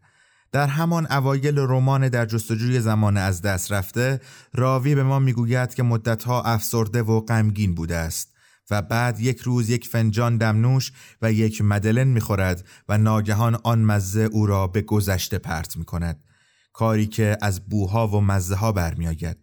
در 0.52 0.66
همان 0.66 1.06
اوایل 1.12 1.58
رمان 1.58 2.08
در 2.08 2.26
جستجوی 2.26 2.80
زمان 2.80 3.16
از 3.16 3.42
دست 3.42 3.72
رفته 3.72 4.20
راوی 4.54 4.94
به 4.94 5.02
ما 5.02 5.18
می‌گوید 5.18 5.74
که 5.74 5.82
مدتها 5.82 6.42
افسرده 6.42 7.02
و 7.02 7.20
غمگین 7.20 7.74
بوده 7.74 7.96
است 7.96 8.34
و 8.70 8.83
بعد 8.83 9.20
یک 9.20 9.40
روز 9.40 9.70
یک 9.70 9.88
فنجان 9.88 10.37
دمنوش 10.37 10.92
و 11.22 11.33
یک 11.33 11.62
مدلن 11.62 12.09
می‌خورد 12.09 12.68
و 12.88 12.98
ناگهان 12.98 13.59
آن 13.64 13.83
مزه 13.83 14.20
او 14.20 14.46
را 14.46 14.66
به 14.66 14.83
گذشته 14.83 15.38
پرت 15.38 15.77
می 15.77 15.85
کند 15.85 16.24
کاری 16.72 17.07
که 17.07 17.38
از 17.42 17.68
بوها 17.68 18.09
و 18.09 18.20
مزه 18.20 18.55
ها 18.55 18.72
برمیآید 18.72 19.37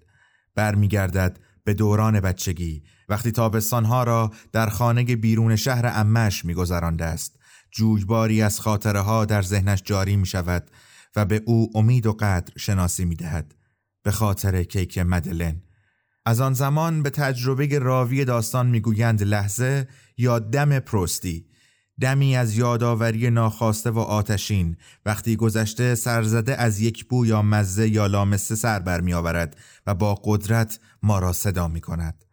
برمیگردد 0.56 1.40
به 1.64 1.74
دوران 1.74 2.20
بچگی 2.20 2.84
وقتی 3.10 3.32
تابستانها 3.32 4.04
را 4.04 4.32
در 4.52 4.70
خانه 4.70 5.04
بیرون 5.04 5.56
شهر 5.56 5.92
امش 5.94 6.46
میگذرانده 6.46 7.06
است 7.06 7.40
جویباری 7.72 8.42
از 8.42 8.60
خاطره 8.60 9.00
ها 9.00 9.26
در 9.26 9.42
ذهنش 9.42 9.82
جاری 9.86 10.16
می 10.16 10.26
شود 10.26 10.72
و 11.16 11.26
به 11.26 11.42
او 11.46 11.72
امید 11.76 12.06
و 12.06 12.14
قدر 12.14 12.54
شناسی 12.58 13.06
می 13.06 13.16
دهد. 13.16 13.56
به 14.04 14.12
خاطر 14.12 14.64
کیک 14.64 14.98
مدلن 14.98 15.62
از 16.26 16.42
آن 16.42 16.54
زمان 16.54 17.04
به 17.04 17.10
تجربه 17.10 17.80
راوی 17.80 18.26
داستان 18.26 18.68
می‌گویند 18.68 19.24
لحظه 19.24 19.88
یا 20.18 20.40
دم 20.40 20.80
پروستی 20.80 21.46
دمی 22.02 22.38
از 22.38 22.58
یادآوری 22.58 23.30
ناخواسته 23.30 23.92
و 23.92 24.00
آتشین. 24.00 24.78
وقتی 25.06 25.36
گذشته 25.36 25.96
سرزده 25.96 26.56
از 26.56 26.80
یک 26.80 27.06
بو 27.06 27.26
یا 27.26 27.42
مزه 27.42 27.90
یا 27.90 28.08
لامسه 28.08 28.56
سر 28.56 28.80
برمی 28.80 29.14
آورد 29.14 29.58
و 29.88 29.96
با 29.96 30.16
قدرت 30.24 30.80
ما 31.04 31.20
را 31.20 31.34
صدا 31.34 31.68
می 31.68 31.82
کند. 31.82 32.26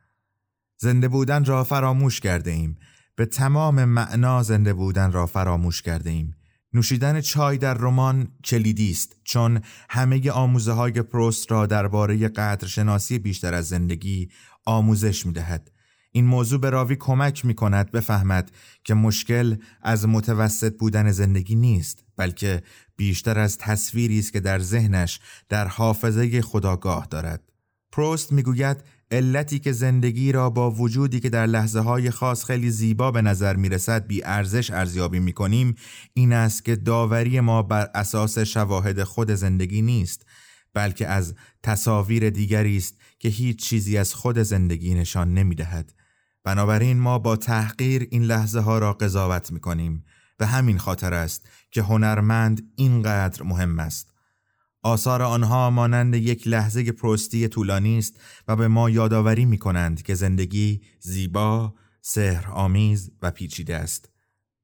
زنده 0.80 1.08
بودن 1.08 1.44
را 1.44 1.64
فراموش 1.64 2.20
کرده 2.20 2.50
ایم. 2.50 2.78
به 3.16 3.26
تمام 3.26 3.84
معنا 3.84 4.42
زنده 4.42 4.74
بودن 4.74 5.12
را 5.12 5.26
فراموش 5.26 5.82
کرده 5.82 6.10
ایم. 6.10 6.34
نوشیدن 6.72 7.20
چای 7.20 7.58
در 7.58 7.74
رمان 7.74 8.28
کلیدی 8.44 8.90
است 8.90 9.16
چون 9.24 9.60
همه 9.90 10.30
آموزه 10.30 10.72
های 10.72 10.92
پروست 10.92 11.52
را 11.52 11.66
درباره 11.66 12.28
قدرشناسی 12.28 13.18
بیشتر 13.18 13.54
از 13.54 13.68
زندگی 13.68 14.28
آموزش 14.66 15.26
می 15.26 15.32
دهد. 15.32 15.70
این 16.12 16.26
موضوع 16.26 16.60
به 16.60 16.70
راوی 16.70 16.96
کمک 16.96 17.44
می 17.44 17.54
کند 17.54 17.90
بفهمد 17.90 18.52
که 18.84 18.94
مشکل 18.94 19.56
از 19.82 20.08
متوسط 20.08 20.78
بودن 20.78 21.10
زندگی 21.10 21.54
نیست 21.54 22.04
بلکه 22.16 22.62
بیشتر 22.96 23.38
از 23.38 23.58
تصویری 23.58 24.18
است 24.18 24.32
که 24.32 24.40
در 24.40 24.58
ذهنش 24.58 25.20
در 25.48 25.68
حافظه 25.68 26.42
خداگاه 26.42 27.06
دارد. 27.10 27.52
پروست 27.92 28.32
می‌گوید 28.32 28.84
علتی 29.10 29.58
که 29.58 29.72
زندگی 29.72 30.32
را 30.32 30.50
با 30.50 30.70
وجودی 30.70 31.20
که 31.20 31.30
در 31.30 31.46
لحظه 31.46 31.80
های 31.80 32.10
خاص 32.10 32.44
خیلی 32.44 32.70
زیبا 32.70 33.10
به 33.10 33.22
نظر 33.22 33.56
می 33.56 33.68
رسد 33.68 34.06
بی 34.06 34.24
ارزش 34.24 34.70
ارزیابی 34.70 35.18
می 35.18 35.32
کنیم 35.32 35.74
این 36.14 36.32
است 36.32 36.64
که 36.64 36.76
داوری 36.76 37.40
ما 37.40 37.62
بر 37.62 37.90
اساس 37.94 38.38
شواهد 38.38 39.02
خود 39.02 39.30
زندگی 39.30 39.82
نیست 39.82 40.26
بلکه 40.74 41.08
از 41.08 41.34
تصاویر 41.62 42.30
دیگری 42.30 42.76
است 42.76 42.94
که 43.18 43.28
هیچ 43.28 43.58
چیزی 43.64 43.98
از 43.98 44.14
خود 44.14 44.38
زندگی 44.38 44.94
نشان 44.94 45.34
نمی 45.34 45.54
دهد. 45.54 45.92
بنابراین 46.44 46.98
ما 46.98 47.18
با 47.18 47.36
تحقیر 47.36 48.08
این 48.10 48.22
لحظه 48.22 48.60
ها 48.60 48.78
را 48.78 48.92
قضاوت 48.92 49.52
می 49.52 49.60
کنیم 49.60 50.04
به 50.38 50.46
همین 50.46 50.78
خاطر 50.78 51.14
است 51.14 51.48
که 51.70 51.82
هنرمند 51.82 52.72
اینقدر 52.76 53.42
مهم 53.42 53.78
است 53.78 54.17
آثار 54.82 55.22
آنها 55.22 55.70
مانند 55.70 56.14
یک 56.14 56.48
لحظه 56.48 56.92
پروستی 56.92 57.48
طولانی 57.48 57.98
است 57.98 58.20
و 58.48 58.56
به 58.56 58.68
ما 58.68 58.90
یادآوری 58.90 59.44
می 59.44 59.58
کنند 59.58 60.02
که 60.02 60.14
زندگی 60.14 60.80
زیبا، 61.00 61.74
سحر 62.00 62.50
آمیز 62.50 63.10
و 63.22 63.30
پیچیده 63.30 63.76
است. 63.76 64.08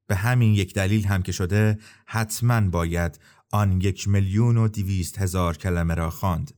به 0.07 0.15
همین 0.15 0.55
یک 0.55 0.75
دلیل 0.75 1.07
هم 1.07 1.23
که 1.23 1.33
شده 1.33 1.79
حتما 2.07 2.61
باید 2.61 3.19
آن 3.53 3.81
یک 3.81 4.09
میلیون 4.09 4.57
و 4.57 4.69
دویست 4.69 5.19
هزار 5.19 5.57
کلمه 5.57 5.95
را 5.95 6.11
خواند 6.11 6.55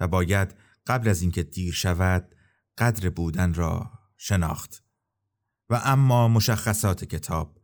و 0.00 0.08
باید 0.08 0.54
قبل 0.86 1.08
از 1.08 1.22
اینکه 1.22 1.42
دیر 1.42 1.74
شود 1.74 2.34
قدر 2.78 3.10
بودن 3.10 3.54
را 3.54 3.90
شناخت. 4.16 4.84
و 5.70 5.80
اما 5.84 6.28
مشخصات 6.28 7.04
کتاب 7.04 7.58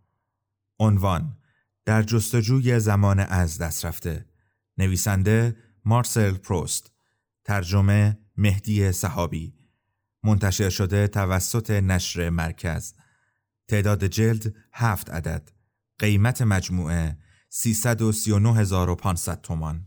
عنوان 0.79 1.37
در 1.85 2.03
جستجوی 2.03 2.81
زمان 2.81 3.21
از 3.21 3.59
دست 3.59 3.85
رفته 3.85 4.27
نویسنده 4.79 5.57
مارسل 5.85 6.33
پروست 6.33 6.93
ترجمه 7.45 8.19
مهدی 8.37 8.93
صحابی 8.93 9.55
منتشر 10.25 10.71
شده 10.71 11.09
توسط 11.09 11.71
نشر 11.71 12.31
مرکز. 12.31 12.95
تعداد 13.69 14.05
جلد 14.05 14.55
هفت 14.73 15.11
عدد 15.11 15.51
قیمت 15.99 16.43
مجموعه 16.43 17.19
339500 17.49 19.41
تومان. 19.41 19.87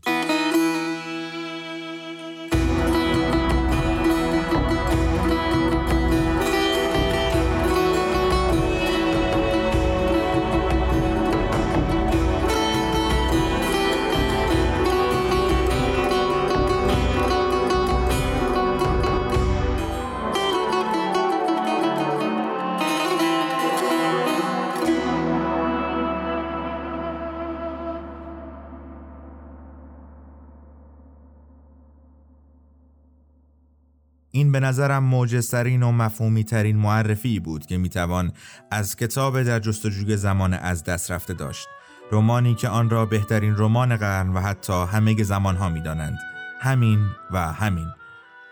نظرم 34.60 35.04
موجزترین 35.04 35.82
و 35.82 35.92
مفهومی 35.92 36.44
ترین 36.44 36.76
معرفی 36.76 37.40
بود 37.40 37.66
که 37.66 37.78
می‌توان 37.78 38.32
از 38.70 38.96
کتاب 38.96 39.42
در 39.42 39.58
جستجوی 39.58 40.16
زمان 40.16 40.54
از 40.54 40.84
دست 40.84 41.10
رفته 41.10 41.34
داشت. 41.34 41.68
رمانی 42.12 42.54
که 42.54 42.68
آن 42.68 42.90
را 42.90 43.06
بهترین 43.06 43.54
رمان 43.56 43.96
قرن 43.96 44.28
و 44.28 44.40
حتی 44.40 44.72
همه 44.72 45.22
زمان 45.22 45.56
ها 45.56 45.68
می 45.68 45.80
دانند. 45.80 46.18
همین 46.60 47.06
و 47.30 47.52
همین. 47.52 47.86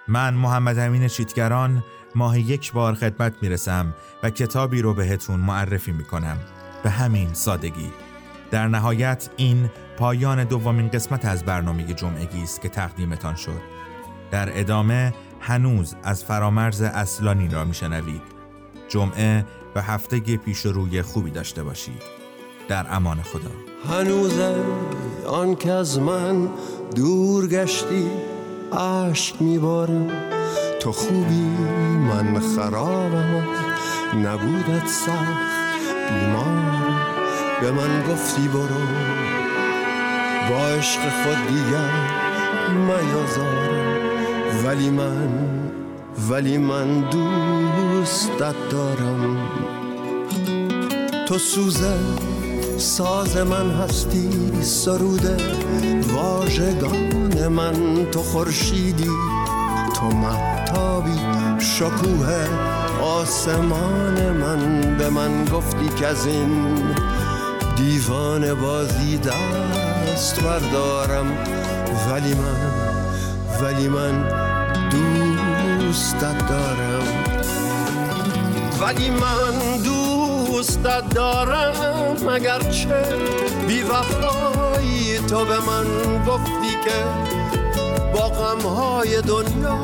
من 0.09 0.35
محمد 0.35 0.79
امین 0.79 1.09
شیتگران 1.09 1.85
ماه 2.15 2.41
یک 2.41 2.73
بار 2.73 2.95
خدمت 2.95 3.35
می‌رسم 3.43 3.95
و 4.23 4.31
کتابی 4.31 4.83
رو 4.83 4.95
بهتون 4.95 5.41
معرفی 5.41 5.93
می 5.93 6.05
کنم 6.05 6.37
به 6.83 6.91
همین 6.91 7.35
سادگی. 7.35 7.91
در 8.51 8.69
نهایت 8.69 9.31
این 9.37 9.71
پایان 9.97 10.45
دومین 10.45 10.89
قسمت 10.89 11.25
از 11.25 11.45
برنامه 11.45 11.95
جمعگی 11.95 12.43
است 12.43 12.63
که 12.63 12.69
تقدیمتان 12.69 13.35
شد. 13.35 13.61
در 14.31 14.61
ادامه 14.61 15.15
هنوز 15.41 15.95
از 16.03 16.25
فرامرز 16.25 16.83
اصلانی 16.83 17.49
را 17.49 17.65
میشنوید. 17.65 18.23
جمعه 18.89 19.45
و 19.75 19.83
هفته 19.83 20.21
پیش 20.21 20.67
روی 20.67 21.03
خوبی 21.03 21.31
داشته 21.31 21.63
باشید. 21.63 22.03
در 22.69 22.87
امان 22.91 23.23
خدا. 23.23 23.51
هنوز 23.97 24.41
آن 25.27 25.57
که 25.57 25.73
از 25.73 25.99
من 25.99 26.49
دور 26.95 27.47
گشتی 27.47 28.11
عشق 28.73 29.41
میبارم. 29.41 30.11
تو 30.81 30.93
خوبی 30.93 31.45
من 32.09 32.41
خرابم. 32.41 33.47
نبودت 34.15 34.87
سخت 34.87 35.79
بیمار 36.11 36.99
به 37.61 37.71
من 37.71 38.03
گفتی 38.13 38.49
برو. 38.49 38.87
با 40.51 40.67
عشق 40.67 41.01
خود 41.01 41.49
دیگر 41.49 42.19
میازارم 42.71 43.88
ولی 44.65 44.91
من 44.91 45.29
ولی 46.31 46.59
من 46.59 47.01
دوستت 47.01 48.55
دارم. 48.71 49.37
تو 51.27 51.39
سوزه 51.39 51.95
ساز 52.79 53.37
من 53.37 53.71
هستی 53.71 54.31
سروده 54.63 55.37
واژگان 56.15 57.49
من. 57.49 58.07
تو 58.13 58.23
خورشیدی 58.23 59.11
تو 59.95 60.07
محتابی 60.07 61.21
شکوه 61.59 62.47
آسمان 63.03 64.33
من. 64.33 64.97
به 64.99 65.11
من 65.11 65.45
گفتی 65.45 65.89
که 65.89 66.07
از 66.07 66.27
این 66.27 66.79
دیوان 67.77 68.55
بازی 68.55 69.19
دست 69.19 70.41
بردارم. 70.41 71.27
ولی 72.11 72.35
من 72.35 72.78
ولی 73.63 73.89
من 73.89 74.29
دوستت 74.91 76.49
دارم. 76.49 77.03
ولی 78.81 79.11
من 79.11 79.77
دوستت 79.85 81.09
دارم. 81.15 82.29
اگرچه 82.29 83.05
بی 83.69 83.83
وفایی 83.83 85.19
تو 85.19 85.45
به 85.45 85.59
من 85.59 85.87
گفتی 86.27 86.71
که 86.85 87.05
با 88.13 88.29
غمهای 88.29 89.23
دنیا 89.23 89.79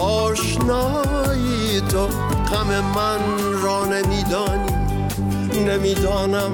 آشنایی 0.00 1.80
تو. 1.80 2.06
غم 2.52 2.68
من 2.94 3.20
را 3.62 3.84
نمیدانی. 3.84 4.72
نمی‌دانم 5.66 6.52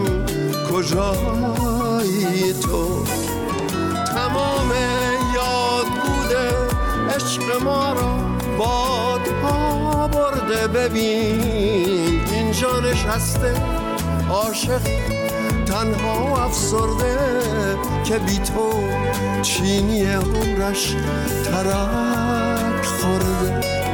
کجایی 0.73 2.53
تو. 2.53 3.18
عشق 7.29 7.63
ما 7.63 7.93
را 7.93 8.19
بادها 8.59 10.09
برده. 10.09 10.67
ببین 10.67 12.21
اینجا 12.33 12.81
نشسته 12.81 13.55
عاشق 14.31 14.81
تنها 15.67 16.45
افسرده 16.45 17.17
که 18.05 18.19
بی 18.19 18.39
تو 18.39 18.73
چینی 19.43 20.05
عمرش 20.05 20.97
ترک 21.45 22.87
خورده. 22.87 23.88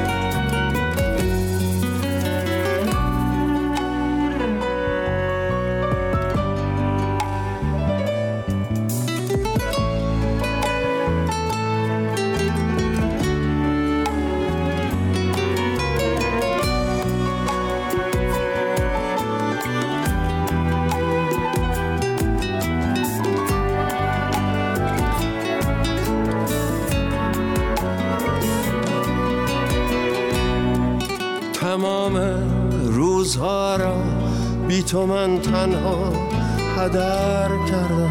هدر 36.84 37.48
کردم. 37.70 38.10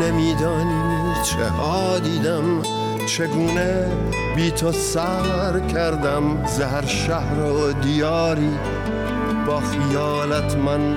نمیدانی 0.00 1.14
چه 1.24 1.48
ها 1.48 1.98
دیدم. 1.98 2.62
چگونه 3.06 3.86
بی 4.36 4.50
تو 4.50 4.72
سر 4.72 5.60
کردم. 5.60 6.46
زهر 6.46 6.86
شهر 6.86 7.40
و 7.40 7.72
دیاری 7.72 8.50
با 9.46 9.60
خیالت 9.60 10.56
من 10.56 10.96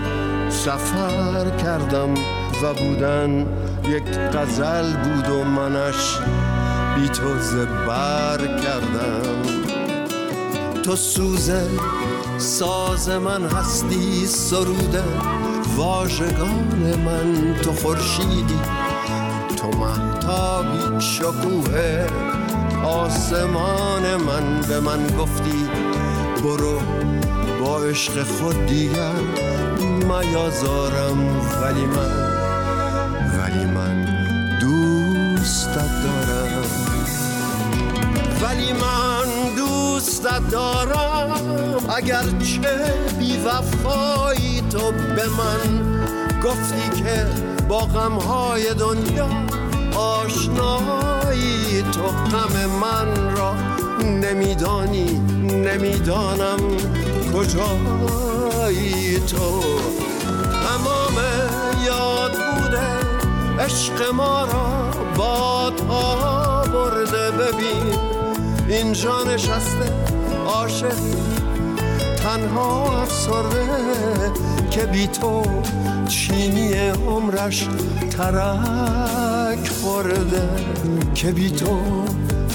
سفر 0.50 1.50
کردم. 1.50 2.14
و 2.64 2.74
بودن 2.74 3.46
یک 3.88 4.18
غزل 4.34 4.94
بود 4.94 5.30
و 5.30 5.44
منش 5.44 6.20
بی 6.96 7.10
تو 7.10 7.40
زبر 7.40 8.38
کردم. 8.38 9.42
تو 10.84 10.96
سوزه 10.96 11.68
ساز 12.38 13.10
من 13.10 13.46
هستی 13.46 14.26
سروده 14.28 15.04
واژگان 15.76 16.96
من 17.06 17.56
تو 17.62 17.74
خورشیدی 17.74 18.60
تو 19.58 19.68
محتابی 19.78 21.02
شکوه. 21.02 22.08
آسمان 22.86 24.16
من 24.16 24.62
به 24.68 24.80
من 24.80 25.08
گفتی 25.20 25.70
برو 26.44 26.80
با 27.60 27.80
عشق 27.80 28.24
خود 28.24 28.66
دیگر 28.66 29.14
میازارم. 29.80 31.40
ولی 31.62 31.86
من 31.86 32.32
ولی 33.40 33.66
من 33.66 34.06
دوستت 34.60 35.90
دارم. 36.04 36.64
ولی 38.42 38.74
من 38.74 39.56
دوستت 39.56 40.50
دارم. 40.52 41.32
اگرچه 41.90 42.94
بی 43.20 43.38
وفایی 43.38 44.51
تو 44.72 44.92
به 44.92 45.28
من 45.28 45.82
گفتی 46.44 47.04
که 47.04 47.26
با 47.68 47.80
غمهای 47.80 48.74
دنیا 48.74 49.28
آشنایی 49.96 51.82
تو 51.82 52.02
غم 52.02 52.66
من 52.82 53.36
را 53.38 53.54
نمیدانی 54.04 55.20
نمی‌دانم 55.44 56.60
کجایی 57.34 59.20
تو. 59.20 59.64
تمام 60.64 61.18
یاد 61.86 62.32
بوده 62.32 62.88
عشق 63.60 64.14
ما 64.14 64.46
را 64.46 64.92
بادها 65.18 66.64
برده. 66.74 67.32
ببین 67.32 68.00
اینجا 68.68 69.24
نشسته 69.24 69.94
عاشق 70.46 70.96
تنها 72.32 73.02
افسرده 73.02 73.68
که 74.72 74.86
بی 74.86 75.08
تو 75.08 75.44
چینی 76.08 76.74
عمرش 77.08 77.68
ترک 78.12 79.70
خورده. 79.70 80.50
که 81.16 81.32
بی 81.32 81.50
تو 81.50 81.80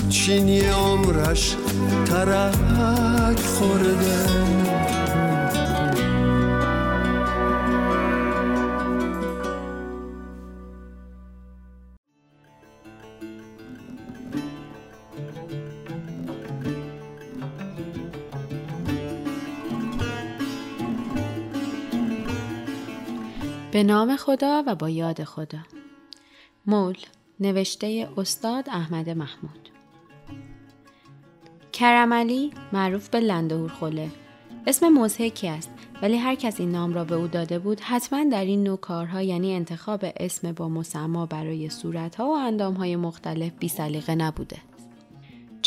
چینی 0.09 0.61
عمرش 0.61 1.57
ترک 2.07 3.41
خورده. 3.41 4.46
به 23.77 23.83
نام 23.83 24.17
خدا 24.17 24.63
و 24.67 24.75
با 24.75 24.91
یاد 24.91 25.25
خدا. 25.25 25.59
مول 26.67 26.97
نوشته 27.41 28.09
استاد 28.17 28.69
احمد 28.69 29.11
محمود. 29.11 29.69
کرملی 31.73 32.51
معروف 32.73 33.09
به 33.09 33.21
لندهور 33.21 33.71
خله 33.71 34.11
اسم 34.67 34.89
مزهکی 34.89 35.49
است 35.49 35.71
ولی 36.03 36.17
هر 36.17 36.35
کس 36.35 36.61
این 36.61 36.73
نام 36.73 36.95
را 36.95 37.05
به 37.05 37.15
او 37.15 37.27
داده 37.27 37.59
بود 37.59 37.81
حتما 37.81 38.25
در 38.25 38.45
این 38.45 38.63
نوع 38.63 38.79
کارها 38.79 39.23
یعنی 39.23 39.55
انتخاب 39.55 40.05
اسم 40.17 40.53
با 40.53 40.69
مسما 40.69 41.27
برای 41.27 41.71
صورتها 41.71 42.27
و 42.27 42.33
اندامهای 42.33 42.97
مختلف 42.97 43.53
بی 43.59 43.69
سلیقه 43.69 44.15
نبوده. 44.15 44.57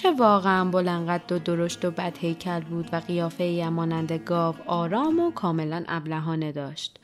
چه 0.01 0.11
واقعا 0.11 0.65
بلندقد 0.65 1.31
و 1.31 1.39
درشت 1.39 1.85
و 1.85 1.91
بد 1.91 2.17
هیکل 2.17 2.59
بود 2.59 2.89
و 2.91 2.95
قیافه 2.95 3.69
مانند 3.71 4.11
گاو 4.11 4.55
آرام 4.65 5.19
و 5.19 5.31
کاملا 5.31 5.83
ابلهانه 5.87 6.51
داشت. 6.51 6.99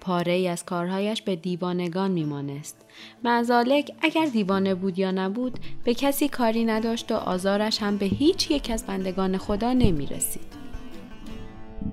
پاره 0.00 0.32
ای 0.32 0.48
از 0.48 0.64
کارهایش 0.64 1.22
به 1.22 1.36
دیوانگان 1.36 2.10
میمانست. 2.10 2.76
مزالک 3.24 3.90
اگر 4.02 4.26
دیوانه 4.26 4.74
بود 4.74 4.98
یا 4.98 5.10
نبود 5.10 5.58
به 5.84 5.94
کسی 5.94 6.28
کاری 6.28 6.64
نداشت 6.64 7.12
و 7.12 7.14
آزارش 7.14 7.82
هم 7.82 7.96
به 7.96 8.06
هیچ 8.06 8.50
یک 8.50 8.70
از 8.70 8.86
بندگان 8.86 9.38
خدا 9.38 9.72
نمی 9.72 10.06
رسید. 10.06 10.59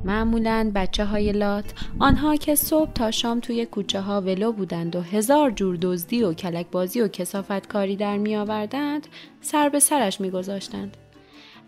معمولا 0.06 0.72
بچه 0.76 1.06
های 1.06 1.32
لات 1.32 1.74
آنها 2.00 2.36
که 2.36 2.56
صبح 2.56 2.92
تا 2.92 3.12
شام 3.12 3.40
توی 3.40 3.66
کوچه 3.66 4.02
ها 4.02 4.22
ولو 4.22 4.52
بودند 4.52 4.96
و 4.96 5.02
هزار 5.02 5.52
جور 5.52 5.78
دزدی 5.82 6.24
و 6.24 6.34
کلک 6.34 6.68
بازی 6.72 7.02
و 7.02 7.08
کسافت 7.08 7.68
کاری 7.68 7.96
در 7.96 8.18
می 8.18 8.36
آوردند 8.36 9.08
سر 9.42 9.70
به 9.70 9.80
سرش 9.80 10.22
می 10.22 10.30
گذاشتند. 10.30 10.98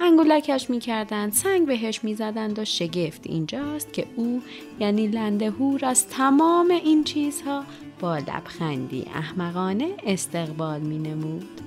انگولکش 0.01 0.69
می 0.69 0.79
کردند 0.79 1.33
سنگ 1.33 1.67
بهش 1.67 2.03
می 2.03 2.15
زدند 2.15 2.59
و 2.59 2.65
شگفت 2.65 3.21
اینجاست 3.27 3.93
که 3.93 4.05
او 4.15 4.41
یعنی 4.79 5.07
لندهور 5.07 5.85
از 5.85 6.07
تمام 6.07 6.71
این 6.71 7.03
چیزها 7.03 7.63
با 7.99 8.17
لبخندی 8.17 9.05
احمقانه 9.15 9.89
استقبال 10.05 10.79
می 10.79 10.97
نمود. 10.97 11.61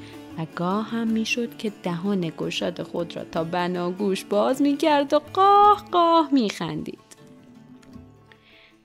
گاه 0.57 0.91
هم 0.91 1.09
می‌شد 1.09 1.57
که 1.57 1.73
دهان 1.83 2.33
گشاد 2.39 2.83
خود 2.83 3.17
را 3.17 3.25
تا 3.25 3.45
بناگوش 3.45 4.25
باز 4.25 4.63
می 4.63 4.77
کرد 4.77 5.15
و 5.15 5.19
قاه 5.19 5.85
قاه 5.93 6.29
می 6.33 6.51
خندید. 6.51 6.99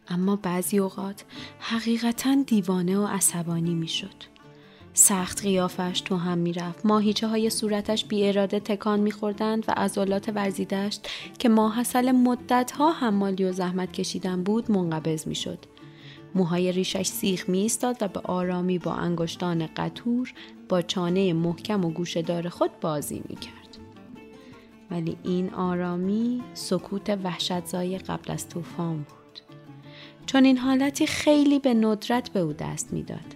اما 0.09 0.35
بعضی 0.35 0.77
اوقات 0.77 1.23
حقیقتا 1.59 2.43
دیوانه 2.47 2.97
و 2.97 3.07
عصبانی 3.07 3.73
می 3.73 3.87
شد. 3.87 4.37
سخت 4.93 5.41
قیافش 5.41 6.01
تو 6.01 6.15
هم 6.15 6.37
می‌رفت 6.37 6.85
ماهیچه 6.85 7.27
های 7.27 7.49
صورتش 7.49 8.05
بی 8.05 8.27
اراده 8.27 8.59
تکان 8.59 8.99
میخوردند 8.99 9.65
و 9.67 9.71
عضلات 9.71 10.29
ورزیدش 10.29 10.99
که 11.39 11.49
ماحصل 11.49 12.11
مدت 12.11 12.71
ها 12.71 12.91
حمالی 12.91 13.43
و 13.43 13.51
زحمت 13.51 13.91
کشیدن 13.91 14.43
بود 14.43 14.71
منقبض 14.71 15.27
می‌شد 15.27 15.59
موهای 16.37 16.71
ریشش 16.71 17.05
سیخ 17.05 17.49
می 17.49 17.59
ایستاد 17.59 17.97
و 18.01 18.07
به 18.07 18.19
آرامی 18.19 18.79
با 18.79 18.93
انگشتان 18.93 19.69
قطور 19.77 20.33
با 20.69 20.81
چانه 20.81 21.33
محکم 21.33 21.85
و 21.85 21.89
گوشهدار 21.89 22.49
خود 22.49 22.79
بازی 22.81 23.23
می 23.29 23.35
کرد. 23.35 23.77
ولی 24.91 25.17
این 25.23 25.53
آرامی 25.53 26.43
سکوت 26.53 27.09
وحشتزای 27.23 27.97
قبل 27.97 28.31
از 28.31 28.49
طوفان 28.49 28.95
بود. 28.95 29.39
چون 30.25 30.45
این 30.45 30.57
حالتی 30.57 31.07
خیلی 31.07 31.59
به 31.59 31.73
ندرت 31.73 32.29
به 32.29 32.39
او 32.39 32.53
دست 32.53 32.93
می‌داد. 32.93 33.35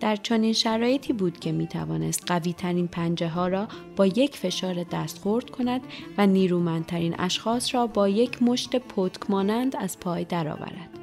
در 0.00 0.16
چنین 0.16 0.52
شرایطی 0.52 1.12
بود 1.12 1.40
که 1.40 1.52
می 1.52 1.66
توانست 1.66 2.24
قوی 2.26 2.52
ترین 2.52 2.88
پنجه 2.88 3.28
ها 3.28 3.48
را 3.48 3.68
با 3.96 4.06
یک 4.06 4.36
فشار 4.36 4.84
دست 4.84 5.18
خورد 5.18 5.50
کند 5.50 5.80
و 6.18 6.26
نیرومندترین 6.26 7.14
اشخاص 7.18 7.74
را 7.74 7.86
با 7.86 8.08
یک 8.08 8.42
مشت 8.42 8.76
پتک 8.76 9.30
مانند 9.30 9.76
از 9.76 10.00
پای 10.00 10.24
درآورد. 10.24 10.97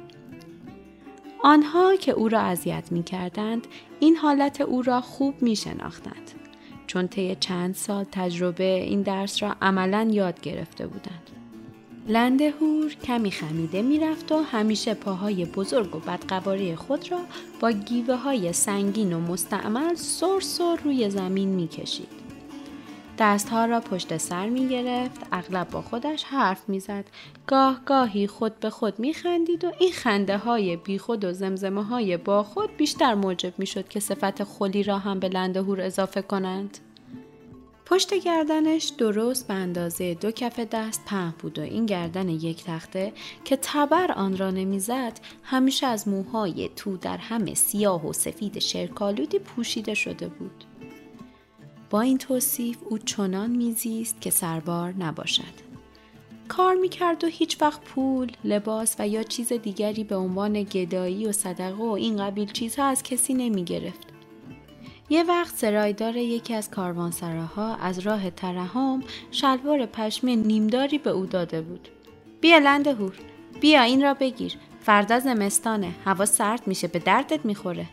آنها 1.46 1.96
که 1.96 2.12
او 2.12 2.28
را 2.28 2.40
اذیت 2.40 2.92
می 2.92 3.02
کردند 3.02 3.66
این 4.00 4.16
حالت 4.16 4.60
او 4.60 4.82
را 4.82 5.00
خوب 5.00 5.42
می 5.42 5.56
شناختند 5.56 6.30
چون 6.86 7.08
طی 7.08 7.36
چند 7.40 7.74
سال 7.74 8.04
تجربه 8.12 8.64
این 8.64 9.02
درس 9.02 9.42
را 9.42 9.56
عملا 9.62 10.08
یاد 10.10 10.40
گرفته 10.40 10.86
بودند. 10.86 11.30
لندهور 12.08 12.94
کمی 13.04 13.30
خمیده 13.30 13.82
می‌رفت 13.82 14.32
و 14.32 14.42
همیشه 14.42 14.94
پاهای 14.94 15.44
بزرگ 15.44 15.96
و 15.96 15.98
بدقواره 15.98 16.76
خود 16.76 17.12
را 17.12 17.20
با 17.60 17.72
گیوه 17.72 18.14
های 18.14 18.52
سنگین 18.52 19.12
و 19.12 19.20
مستعمل 19.20 19.94
سر 19.94 20.40
سر 20.40 20.76
روی 20.84 21.10
زمین 21.10 21.48
می‌کشید. 21.48 22.25
دستها 23.18 23.64
را 23.64 23.80
پشت 23.80 24.16
سر 24.16 24.48
می 24.48 24.68
گرفت 24.68 25.20
اغلب 25.32 25.70
با 25.70 25.82
خودش 25.82 26.24
حرف 26.24 26.68
می 26.68 26.80
زد 26.80 27.04
گاه 27.46 27.80
گاهی 27.86 28.26
خود 28.26 28.60
به 28.60 28.70
خود 28.70 28.98
می 28.98 29.14
خندید 29.14 29.64
و 29.64 29.72
این 29.78 29.92
خنده 29.92 30.38
های 30.38 30.76
بی 30.76 30.98
خود 30.98 31.24
و 31.24 31.32
زمزمه 31.32 31.84
های 31.84 32.16
با 32.16 32.42
خود 32.42 32.76
بیشتر 32.76 33.14
موجب 33.14 33.58
می 33.58 33.66
شد 33.66 33.88
که 33.88 34.00
صفت 34.00 34.44
خلی 34.44 34.82
را 34.82 34.98
هم 34.98 35.20
به 35.20 35.28
لندهور 35.28 35.80
اضافه 35.80 36.22
کنند. 36.22 36.78
پشت 37.86 38.14
گردنش 38.14 38.92
درست 38.98 39.48
به 39.48 39.54
اندازه 39.54 40.14
دو 40.14 40.30
کف 40.30 40.60
دست 40.60 41.04
پهن 41.04 41.34
بود 41.38 41.58
و 41.58 41.62
این 41.62 41.86
گردن 41.86 42.28
یک 42.28 42.64
تخته 42.64 43.12
که 43.44 43.58
تبر 43.62 44.12
آن 44.12 44.36
را 44.36 44.50
نمی‌زد 44.50 45.20
همیشه 45.42 45.86
از 45.86 46.08
موهای 46.08 46.70
تو 46.76 46.96
در 46.96 47.16
همه 47.16 47.54
سیاه 47.54 48.06
و 48.06 48.12
سفید 48.12 48.58
شرکالودی 48.58 49.38
پوشیده 49.38 49.94
شده 49.94 50.28
بود. 50.28 50.64
با 51.90 52.00
این 52.00 52.18
توصیف 52.18 52.76
او 52.84 52.98
چنان 52.98 53.50
میزیست 53.50 54.20
که 54.20 54.30
سربار 54.30 54.92
نباشد. 54.92 55.66
کار 56.48 56.74
می‌کرد 56.74 57.24
و 57.24 57.26
هیچ 57.26 57.62
وقت 57.62 57.80
پول، 57.80 58.32
لباس 58.44 58.96
و 58.98 59.08
یا 59.08 59.22
چیز 59.22 59.52
دیگری 59.52 60.04
به 60.04 60.16
عنوان 60.16 60.62
گدایی 60.62 61.26
و 61.26 61.32
صدقه 61.32 61.84
و 61.84 61.90
این 61.90 62.16
قبیل 62.16 62.52
چیزها 62.52 62.84
از 62.84 63.02
کسی 63.02 63.34
نمی‌گرفت. 63.34 64.06
یه 65.10 65.22
وقت 65.22 65.56
سرایدار 65.56 66.16
یکی 66.16 66.54
از 66.54 66.70
کاروانسراها 66.70 67.74
از 67.76 67.98
راه 67.98 68.30
ترحم 68.30 69.02
شلوار 69.30 69.86
پشمی 69.86 70.36
نیمداری 70.36 70.98
به 70.98 71.10
او 71.10 71.26
داده 71.26 71.60
بود. 71.60 71.88
بیا 72.40 72.58
لنده 72.58 72.94
هور، 72.94 73.14
بیا 73.60 73.82
این 73.82 74.02
را 74.02 74.14
بگیر. 74.14 74.54
فردا 74.80 75.20
زمستانه، 75.20 75.94
هوا 76.04 76.24
سرد 76.24 76.66
میشه 76.66 76.88
به 76.88 76.98
دردت 76.98 77.46
می‌خوره. 77.46 77.86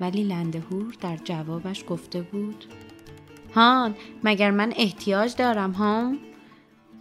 ولی 0.00 0.22
لنده 0.22 0.62
هور 0.70 0.94
در 1.00 1.16
جوابش 1.16 1.84
گفته 1.88 2.22
بود 2.22 2.64
هان 3.54 3.94
مگر 4.24 4.50
من 4.50 4.72
احتیاج 4.76 5.36
دارم 5.36 5.70
هام؟ 5.70 6.18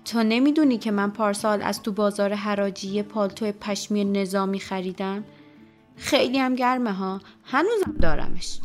تو 0.05 0.23
نمی‌دونی 0.23 0.77
که 0.77 0.91
من 0.91 1.11
پارسال 1.11 1.61
از 1.61 1.81
تو 1.81 1.91
بازار 1.91 2.33
حراجی 2.33 3.03
پالتو 3.03 3.51
پشمی 3.51 4.05
نظامی 4.05 4.59
خریدم؟ 4.59 5.23
خیلی 5.95 6.37
هم 6.37 6.55
گرمه 6.55 6.91
ها 6.91 7.21
هنوزم 7.43 7.95
دارمش 8.01 8.59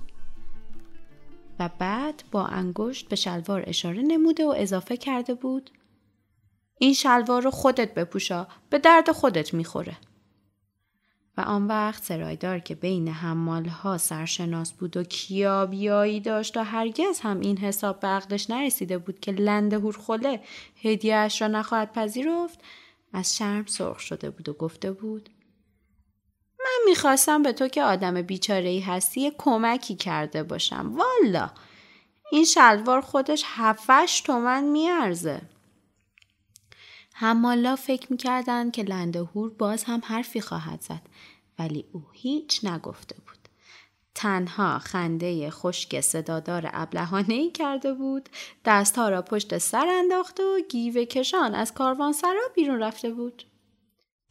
و 1.59 1.71
بعد 1.79 2.23
با 2.31 2.45
انگشت 2.45 3.09
به 3.09 3.17
شلوار 3.17 3.65
اشاره 3.67 4.03
نموده 4.03 4.47
و 4.47 4.55
اضافه 4.57 4.97
کرده 4.97 5.35
بود 5.35 5.71
این 6.79 6.93
شلوار 6.93 7.43
رو 7.43 7.51
خودت 7.51 7.95
بپوشا 7.95 8.47
به 8.71 8.79
درد 8.79 9.13
خودت 9.13 9.55
می‌خوره 9.55 9.97
و 11.37 11.41
آن 11.41 11.67
وقت 11.67 12.03
سرایدار 12.03 12.59
که 12.59 12.75
بین 12.75 13.09
حمالها 13.09 13.99
سرشناس 13.99 14.73
بود 14.73 14.97
و 14.97 15.03
کیابیایی 15.03 16.21
داشت 16.21 16.57
و 16.57 16.61
هرگز 16.61 17.21
هم 17.21 17.41
این 17.41 17.59
حساب 17.59 18.01
به 18.01 18.51
نرسیده 18.51 18.99
بود 18.99 19.21
که 19.21 19.33
لند 19.33 19.73
هورخوله 19.73 20.41
هدیهاش 20.83 21.43
را 21.43 21.49
نخواهد 21.49 21.93
پذیرفت 21.93 22.61
از 23.13 23.37
شرم 23.37 23.67
سرخ 23.67 23.99
شده 24.01 24.31
بود 24.31 24.49
و 24.49 24.53
گفته 24.53 24.93
بود 24.93 25.31
من 26.59 26.91
می‌خواستم 26.91 27.43
به 27.43 27.53
تو 27.53 27.69
که 27.69 27.83
آدم 27.83 28.23
بیچاره 28.23 28.69
ای 28.69 28.81
هستی 28.81 29.33
کمکی 29.39 29.97
کرده 29.97 30.43
باشم 30.43 30.93
والا 30.97 31.51
این 32.33 32.45
شلوار 32.45 33.01
خودش 33.01 33.43
هفتش 33.47 34.21
تومن 34.21 34.65
میارزه. 34.65 35.41
حمالا 37.19 37.77
فکر 37.77 38.07
می‌کردند 38.11 38.73
که 38.73 38.83
لندهور 38.83 39.51
باز 39.51 39.85
هم 39.85 40.01
حرفی 40.05 40.41
خواهد 40.41 40.81
زد 40.81 41.03
ولی 41.59 41.85
او 41.93 42.05
هیچ 42.13 42.65
نگفته 42.65 43.17
بود. 43.27 43.49
تنها 44.15 44.79
خنده 44.79 45.51
خشک 45.51 46.01
صدادار 46.01 46.71
ابلهانه 46.73 47.35
ای 47.35 47.51
کرده 47.51 47.95
بود 47.95 48.29
دستها 48.65 49.09
را 49.09 49.23
پشت 49.23 49.59
سر 49.59 49.87
انداخته 49.89 50.43
و 50.43 50.61
گیوه 50.69 51.05
کشان 51.05 51.55
از 51.55 51.75
کاروان 51.75 52.13
سرا 52.13 52.43
بیرون 52.55 52.81
رفته 52.81 53.11
بود. 53.11 53.43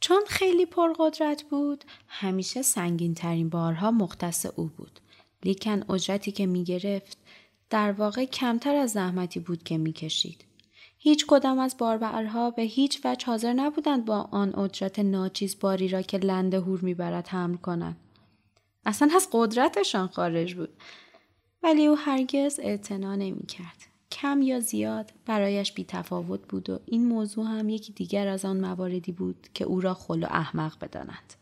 چون 0.00 0.22
خیلی 0.28 0.66
پرقدرت 0.66 1.42
بود 1.42 1.84
همیشه 2.08 2.62
سنگین 2.62 3.14
ترین 3.14 3.48
بارها 3.48 3.90
مختص 3.90 4.46
او 4.56 4.66
بود. 4.76 5.00
لیکن 5.44 5.92
اجرتی 5.92 6.32
که 6.32 6.46
می 6.46 6.64
گرفت 6.64 7.18
در 7.70 7.92
واقع 7.92 8.24
کمتر 8.24 8.74
از 8.74 8.92
زحمتی 8.92 9.40
بود 9.40 9.62
که 9.62 9.78
می 9.78 9.92
کشید. 9.92 10.45
هیچ 11.06 11.26
کدام 11.26 11.58
از 11.58 11.76
باربرها 11.78 12.50
به 12.50 12.62
هیچ 12.62 13.00
وجه 13.04 13.26
حاضر 13.26 13.52
نبودند 13.52 14.04
با 14.04 14.28
آن 14.30 14.54
اجرت 14.58 14.98
ناچیز 14.98 15.58
باری 15.60 15.88
را 15.88 16.02
که 16.02 16.18
لند 16.18 16.54
هور 16.54 16.80
می‌برد 16.80 17.28
حمل 17.28 17.56
کنند. 17.56 17.96
اصلا 18.86 19.10
از 19.16 19.28
قدرتشان 19.32 20.08
خارج 20.08 20.54
بود. 20.54 20.68
ولی 21.62 21.86
او 21.86 21.96
هرگز 21.96 22.60
اعتنا 22.62 23.14
نمی 23.14 23.46
کرد. 23.46 23.86
کم 24.12 24.42
یا 24.42 24.60
زیاد 24.60 25.12
برایش 25.26 25.72
بی 25.72 25.84
تفاوت 25.84 26.40
بود 26.48 26.70
و 26.70 26.78
این 26.86 27.08
موضوع 27.08 27.46
هم 27.46 27.68
یکی 27.68 27.92
دیگر 27.92 28.28
از 28.28 28.44
آن 28.44 28.60
مواردی 28.60 29.12
بود 29.12 29.48
که 29.54 29.64
او 29.64 29.80
را 29.80 29.94
خل 29.94 30.22
و 30.22 30.26
احمق 30.30 30.78
بدانند. 30.80 31.34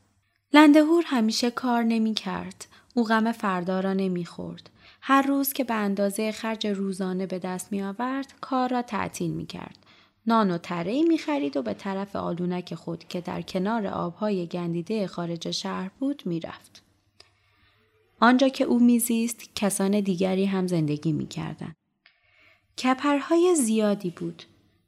لندهور 0.53 1.05
همیشه 1.07 1.51
کار 1.51 1.83
نمی 1.83 2.15
کرد. 2.15 2.67
او 2.95 3.05
غم 3.05 3.33
فردا 3.33 3.81
را 3.81 3.93
نمی 3.93 4.25
خورد. 4.25 4.71
هر 5.07 5.23
روز 5.23 5.53
که 5.53 5.65
به 5.65 5.75
اندازه 5.75 6.33
خرج 6.33 6.67
روزانه 6.67 7.27
به 7.27 7.39
دست 7.39 7.73
می 7.73 7.83
آورد 7.83 8.35
کار 8.41 8.69
را 8.69 8.83
تعطیل 8.83 9.31
می 9.31 9.47
کرد. 9.47 9.79
نان 10.27 10.51
و 10.51 10.59
تره 10.59 11.03
می 11.03 11.19
خرید 11.19 11.57
و 11.57 11.63
به 11.63 11.75
طرف 11.75 12.17
آلونک 12.17 12.75
خود 12.75 13.05
که 13.05 13.21
در 13.21 13.43
کنار 13.43 13.87
آبهای 13.87 14.47
گندیده 14.47 15.07
خارج 15.07 15.51
شهر 15.51 15.91
بود 15.99 16.23
می 16.27 16.41
رفت. 16.41 16.83
آنجا 18.21 18.49
که 18.49 18.65
او 18.65 18.79
میزیست 18.79 19.55
کسان 19.55 20.01
دیگری 20.01 20.45
هم 20.45 20.67
زندگی 20.67 21.13
می 21.13 21.27
کردن. 21.27 21.75
کپرهای 22.85 23.55
زیادی 23.55 24.11
بود 24.11 24.43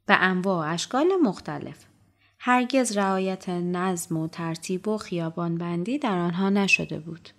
به 0.07 0.15
انواع 0.15 0.67
و 0.67 0.73
اشکال 0.73 1.07
مختلف. 1.23 1.85
هرگز 2.39 2.97
رعایت 2.97 3.49
نظم 3.49 4.17
و 4.17 4.29
ترتیب 4.29 4.89
و 4.89 4.99
خیابان 4.99 5.59
بندی 5.59 5.99
در 5.99 6.19
آنها 6.19 6.51
نشده 6.51 6.99
بود. 6.99 7.31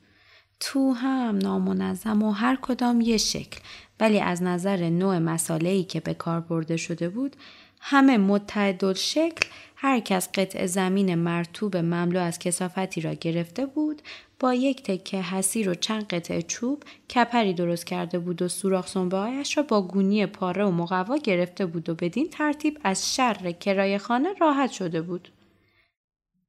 تو 0.60 0.92
هم 0.92 1.38
نامنظم 1.38 2.24
و 2.24 2.32
هر 2.32 2.58
کدام 2.62 3.02
یه 3.02 3.18
شکل 3.18 3.60
ولی 4.00 4.20
از 4.20 4.44
نظر 4.44 4.90
نوع 4.90 5.18
مساله‌ای 5.18 5.84
که 5.84 6.00
به 6.00 6.14
کار 6.14 6.40
برده 6.40 6.78
شده 6.78 7.10
بود 7.10 7.36
همه 7.80 8.18
متعدل 8.18 8.94
شکل 8.94 9.50
هر 9.76 10.00
کس 10.00 10.30
قطع 10.34 10.66
زمین 10.66 11.16
مرتوب 11.16 11.78
مملو 11.78 12.20
از 12.20 12.40
کسافتی 12.40 13.02
را 13.02 13.14
گرفته 13.14 13.66
بود 13.66 14.02
با 14.40 14.54
یک 14.54 14.84
تکه 14.84 15.22
حسیر 15.22 15.70
و 15.70 15.76
چند 15.76 16.08
قطعه 16.08 16.42
چوب 16.42 16.84
کپری 17.16 17.54
درست 17.54 17.86
کرده 17.86 18.20
بود 18.20 18.42
و 18.42 18.48
سوراخ 18.48 18.88
سنبه 18.88 19.44
را 19.56 19.64
با 19.64 19.82
گونی 19.82 20.26
پاره 20.26 20.66
و 20.66 20.72
مقوا 20.72 21.18
گرفته 21.18 21.66
بود 21.66 21.90
و 21.90 21.96
بدین 21.96 22.30
ترتیب 22.30 22.80
از 22.84 23.16
شر 23.16 23.52
کرایه 23.52 23.98
خانه 23.98 24.34
راحت 24.34 24.72
شده 24.72 25.02
بود. 25.02 25.30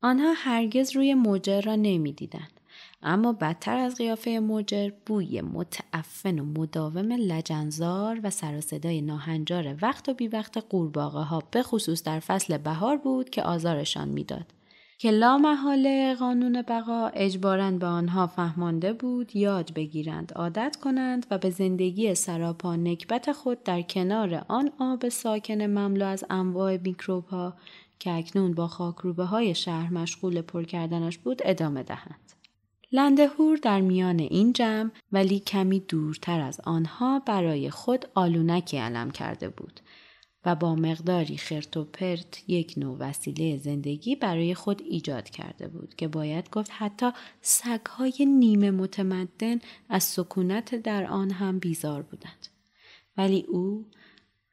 آنها 0.03 0.33
هرگز 0.37 0.97
روی 0.97 1.15
موجر 1.15 1.61
را 1.61 1.77
نمی‌دیدند. 1.77 2.58
اما 3.03 3.33
بدتر 3.33 3.77
از 3.77 3.95
قیافه 3.95 4.31
موجر 4.31 4.91
بوی 5.07 5.41
متعفن 5.41 6.39
و 6.39 6.45
مداوم 6.45 7.13
لجنزار 7.13 8.21
و 8.23 8.31
سر 8.31 8.61
صدای 8.61 9.03
ناهنجار 9.03 9.77
وقت 9.83 10.09
و 10.09 10.15
بی 10.15 10.29
وقت 10.29 10.59
قورباغه 10.59 11.21
ها 11.21 11.43
به 11.51 11.63
خصوص 11.63 12.03
در 12.03 12.21
فصل 12.21 12.59
بهار 12.59 12.97
بود 12.97 13.31
که 13.31 13.43
آزارشان 13.43 14.09
می‌داد. 14.09 14.53
که 15.01 15.11
لا 15.11 15.39
محاله 15.39 16.15
قانون 16.15 16.63
بقا 16.63 17.09
اجباراً 17.09 17.71
به 17.71 17.87
آنها 17.87 18.27
فهمانده 18.27 18.93
بود 18.93 19.37
یاد 19.37 19.75
بگیرند 19.75 20.33
عادت 20.37 20.77
کنند 20.83 21.27
و 21.31 21.39
به 21.39 21.51
زندگی 21.51 22.15
سراپا 22.15 22.77
نکبت 22.77 23.33
خود 23.33 23.63
در 23.63 23.83
کنار 23.83 24.45
آن 24.49 24.71
آب 24.79 25.09
ساکن 25.09 25.63
مملو 25.63 26.07
از 26.07 26.25
انواع 26.31 26.77
میکروب 26.77 27.27
ها 27.27 27.55
که 27.99 28.13
اکنون 28.13 28.55
با 28.55 28.69
خاکروبه 28.69 29.25
های 29.25 29.55
شهر 29.55 29.93
مشغول 29.93 30.43
پر 30.43 30.63
کردنش 30.63 31.19
بود 31.19 31.43
ادامه 31.45 31.83
دهند. 31.83 32.38
لندهور 32.93 33.57
در 33.57 33.81
میان 33.81 34.19
این 34.19 34.53
جمع 34.53 34.91
ولی 35.13 35.41
کمی 35.41 35.81
دورتر 35.81 36.41
از 36.41 36.61
آنها 36.61 37.19
برای 37.19 37.71
خود 37.71 38.07
آلونکی 38.15 38.77
علم 38.77 39.11
کرده 39.11 39.49
بود 39.49 39.81
و 40.45 40.55
با 40.55 40.75
مقداری 40.75 41.37
خرت 41.37 41.77
و 41.77 41.85
پرت 41.85 42.43
یک 42.49 42.75
نوع 42.77 42.99
وسیله 42.99 43.57
زندگی 43.59 44.17
برای 44.17 44.55
خود 44.55 44.83
ایجاد 44.83 45.31
کرده 45.31 45.69
بود 45.69 45.95
که 45.95 46.09
باید 46.09 46.51
گفت 46.51 46.71
حتی 46.75 47.11
سگهای 47.41 48.27
نیمه 48.27 48.71
متمدن 48.71 49.59
از 49.89 50.05
سکونت 50.05 50.75
در 50.75 51.07
آن 51.07 51.31
هم 51.31 51.59
بیزار 51.59 52.03
بودند. 52.03 52.49
ولی 53.17 53.45
او 53.49 53.87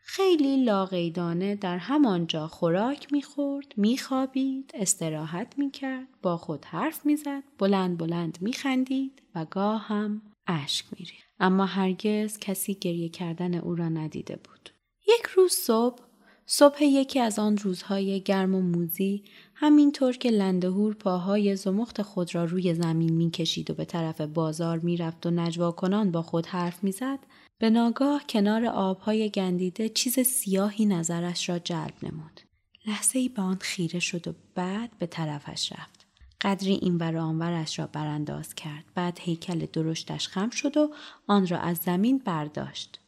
خیلی 0.08 0.64
لاقیدانه 0.64 1.56
در 1.56 1.78
همانجا 1.78 2.48
خوراک 2.48 3.14
می‌خورد، 3.14 3.74
میخوابید، 3.78 4.72
استراحت 4.74 5.54
می‌کرد، 5.58 6.08
با 6.22 6.38
خود 6.38 6.66
حرف 6.66 7.06
می‌زد، 7.06 7.44
بلند 7.58 7.98
بلند 7.98 8.38
میخندید 8.42 9.22
و 9.36 9.46
گاه 9.46 9.88
هم 9.88 10.22
اشک 10.48 10.86
میرید. 10.92 11.26
اما 11.40 11.66
هرگز 11.66 12.40
کسی 12.40 12.76
گریه 12.76 13.10
کردن 13.10 13.56
او 13.56 13.76
را 13.76 13.90
ندیده 13.90 14.36
بود. 14.36 14.70
یک 15.08 15.26
روز 15.26 15.52
صبح 15.52 16.00
صبح 16.46 16.84
یکی 16.84 17.20
از 17.20 17.40
آن 17.40 17.58
روزهای 17.58 18.22
گرم 18.22 18.56
و 18.56 18.62
موزی 18.62 19.24
همینطور 19.56 20.18
که 20.18 20.30
لندهور 20.30 20.94
پاهای 20.94 21.56
زمخت 21.56 22.02
خود 22.02 22.36
را 22.36 22.46
روی 22.46 22.74
زمین 22.74 23.14
می‌کشید 23.14 23.72
و 23.72 23.74
به 23.74 23.86
طرف 23.86 24.22
بازار 24.22 24.80
می‌رفت 24.80 25.26
و 25.26 25.32
نجوا 25.32 25.72
کنان 25.72 26.12
با 26.12 26.22
خود 26.22 26.46
حرف 26.46 26.84
می‌زد 26.84 27.20
به 27.60 27.70
ناگاه 27.70 28.24
کنار 28.30 28.66
آبهای 28.66 29.30
گندیده 29.30 29.90
چیز 29.90 30.20
سیاهی 30.20 30.86
نظرش 30.86 31.50
را 31.50 31.60
جلب 31.60 31.94
نمود. 32.04 32.42
لحظه 32.88 33.20
ای 33.20 33.30
به 33.30 33.42
آن 33.42 33.58
خیره 33.62 34.00
شد 34.00 34.28
و 34.28 34.34
بعد 34.56 34.98
به 35.00 35.06
طرفش 35.08 35.72
رفت. 35.72 36.06
قدری 36.42 36.74
این 36.74 36.98
ور 36.98 37.18
آنورش 37.18 37.80
را 37.80 37.88
برانداز 37.88 38.56
کرد. 38.56 38.86
بعد 38.96 39.20
هیکل 39.22 39.66
درشتش 39.74 40.28
خم 40.28 40.50
شد 40.50 40.78
و 40.78 40.94
آن 41.28 41.48
را 41.48 41.60
از 41.60 41.78
زمین 41.78 42.18
برداشت. 42.18 43.00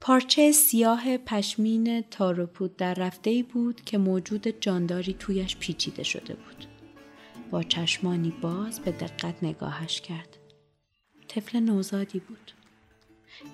پارچه 0.00 0.52
سیاه 0.52 1.16
پشمین 1.16 2.00
تاروپود 2.00 2.76
در 2.76 2.94
رفته 2.94 3.42
بود 3.42 3.80
که 3.80 3.98
موجود 3.98 4.48
جانداری 4.60 5.16
تویش 5.18 5.56
پیچیده 5.56 6.02
شده 6.02 6.34
بود. 6.34 6.66
با 7.50 7.62
چشمانی 7.62 8.30
باز 8.30 8.80
به 8.80 8.92
دقت 8.92 9.42
نگاهش 9.42 10.00
کرد. 10.00 10.36
طفل 11.28 11.60
نوزادی 11.60 12.18
بود. 12.18 12.52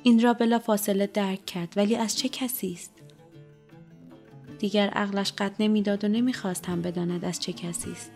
این 0.03 0.23
را 0.23 0.35
بلا 0.35 0.59
فاصله 0.59 1.07
درک 1.07 1.47
کرد 1.47 1.73
ولی 1.77 1.97
از 1.97 2.19
چه 2.19 2.29
کسی 2.29 2.73
است؟ 2.73 2.93
دیگر 4.59 4.89
عقلش 4.89 5.33
قد 5.33 5.55
نمی‌داد 5.59 6.05
و 6.05 6.09
نمی‌خواست 6.09 6.67
هم 6.67 6.83
بداند 6.83 7.25
از 7.25 7.41
چه 7.41 7.53
کسی 7.53 7.93
است. 7.93 8.11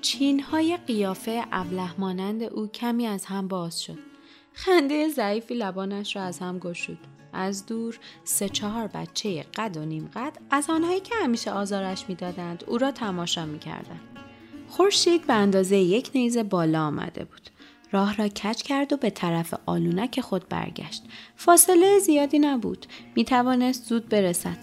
چینهای 0.00 0.78
قیافه 0.86 1.44
ابله 1.52 2.00
مانند 2.00 2.42
او 2.42 2.66
کمی 2.66 3.06
از 3.06 3.24
هم 3.24 3.48
باز 3.48 3.82
شد. 3.82 3.98
خنده 4.52 5.08
ضعیفی 5.08 5.54
لبانش 5.54 6.16
را 6.16 6.22
از 6.22 6.38
هم 6.38 6.58
گشود. 6.58 6.98
از 7.32 7.66
دور 7.66 7.98
سه 8.24 8.48
چهار 8.48 8.86
بچه 8.86 9.42
قد 9.42 9.76
و 9.76 9.84
نیم 9.84 10.10
قد 10.14 10.38
از 10.50 10.70
آنهایی 10.70 11.00
که 11.00 11.14
همیشه 11.22 11.50
آزارش 11.50 12.04
می‌دادند 12.08 12.64
او 12.66 12.78
را 12.78 12.90
تماشا 12.90 13.46
می‌کردند. 13.46 14.00
خورشید 14.68 15.26
به 15.26 15.32
اندازه 15.32 15.76
یک 15.76 16.10
نیزه 16.14 16.42
بالا 16.42 16.86
آمده 16.86 17.24
بود. 17.24 17.50
راه 17.92 18.16
را 18.16 18.28
کج 18.28 18.62
کرد 18.62 18.92
و 18.92 18.96
به 18.96 19.10
طرف 19.10 19.54
آلونک 19.66 20.20
خود 20.20 20.48
برگشت. 20.48 21.04
فاصله 21.36 21.98
زیادی 21.98 22.38
نبود. 22.38 22.86
می 23.16 23.24
توانست 23.24 23.84
زود 23.84 24.08
برسد. 24.08 24.58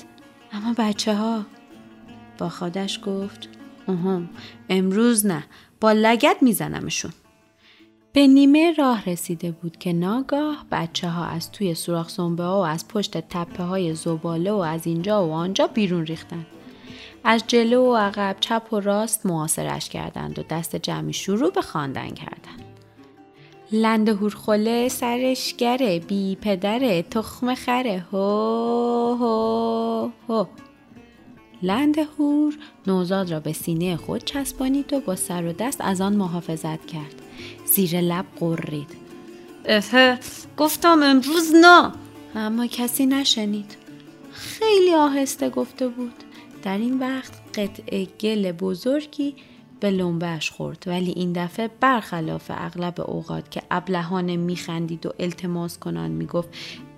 اما 0.51 0.75
بچه 0.77 1.15
ها 1.15 1.45
با 2.37 2.49
خودش 2.49 2.99
گفت 3.05 3.49
اوهم 3.87 4.29
امروز 4.69 5.25
نه. 5.25 5.43
با 5.81 5.91
لگت 5.91 6.37
میزنمشون. 6.41 7.11
به 8.13 8.27
نیمه 8.27 8.73
راه 8.77 9.05
رسیده 9.05 9.51
بود 9.51 9.77
که 9.77 9.93
ناگاه 9.93 10.65
بچه 10.71 11.09
ها 11.09 11.25
از 11.25 11.51
توی 11.51 11.73
سوراخ 11.73 12.09
سنبه 12.09 12.43
ها 12.43 12.61
و 12.61 12.65
از 12.65 12.87
پشت 12.87 13.17
تپه 13.17 13.63
های 13.63 13.95
زباله 13.95 14.51
و 14.51 14.57
از 14.57 14.87
اینجا 14.87 15.27
و 15.27 15.31
آنجا 15.31 15.67
بیرون 15.67 16.05
ریختند. 16.05 16.45
از 17.23 17.43
جلو 17.47 17.85
و 17.85 17.95
عقب 17.95 18.35
چپ 18.39 18.73
و 18.73 18.79
راست 18.79 19.25
معاصرش 19.25 19.89
کردند 19.89 20.39
و 20.39 20.43
دست 20.49 20.75
جمعی 20.75 21.13
شروع 21.13 21.51
به 21.51 21.61
خواندن 21.61 22.09
کردند. 22.09 22.68
لنده 23.71 24.13
هورخوله 24.13 24.89
سرش 24.89 25.55
گره 25.57 25.99
بی 25.99 26.37
پدره 26.41 27.01
تخم 27.01 27.55
خره. 27.55 28.05
هو 28.11 29.15
هو 29.15 30.09
هو. 30.29 30.45
لنده 31.61 32.07
هور 32.19 32.57
نوزاد 32.87 33.31
را 33.31 33.39
به 33.39 33.53
سینه 33.53 33.97
خود 33.97 34.23
چسبانید 34.23 34.93
و 34.93 34.99
با 34.99 35.15
سر 35.15 35.45
و 35.45 35.53
دست 35.53 35.81
از 35.81 36.01
آن 36.01 36.15
محافظت 36.15 36.85
کرد. 36.85 37.21
زیر 37.65 38.01
لب 38.01 38.25
قرید 38.39 38.89
افه 39.65 40.19
گفتم 40.57 41.03
امروز 41.03 41.51
نه. 41.55 41.91
اما 42.35 42.67
کسی 42.67 43.05
نشنید. 43.05 43.75
خیلی 44.31 44.93
آهسته 44.93 45.49
گفته 45.49 45.87
بود. 45.87 46.13
در 46.63 46.77
این 46.77 46.99
وقت 46.99 47.33
قطعه 47.55 48.05
گل 48.05 48.51
بزرگی 48.51 49.35
به 49.79 49.91
لنبهش 49.91 50.49
خورد. 50.49 50.83
ولی 50.87 51.11
این 51.11 51.33
دفعه 51.33 51.69
برخلاف 51.79 52.51
اغلب 52.53 53.01
اوقات 53.01 53.51
که 53.51 53.61
ابلهانه 53.71 54.37
میخندید 54.37 55.05
و 55.05 55.13
التماس 55.19 55.79
کنان 55.79 56.11
می‌گفت 56.11 56.49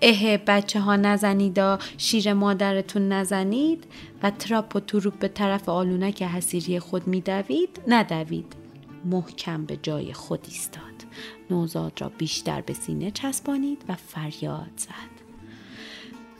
اه 0.02 0.38
بچه 0.38 0.80
ها 0.80 0.96
نزنیدا 0.96 1.80
شیر 1.98 2.34
مادرتون 2.34 3.12
نزنید 3.12 3.84
و 4.24 4.32
تراپ 4.32 4.76
و 4.76 4.80
تروپ 4.80 5.20
به 5.20 5.28
طرف 5.28 5.70
آلونک 5.70 6.24
حسیری 6.24 6.80
خود 6.80 7.08
میدوید 7.08 7.82
ندوید. 7.88 8.56
محکم 9.06 9.66
به 9.66 9.78
جای 9.84 10.14
خود 10.14 10.40
ایستاد. 10.48 10.82
نوزاد 11.50 12.02
را 12.02 12.10
بیشتر 12.10 12.62
به 12.62 12.74
سینه 12.74 13.12
چسبانید 13.12 13.86
و 13.90 13.96
فریاد 13.96 14.72
زد. 14.78 15.22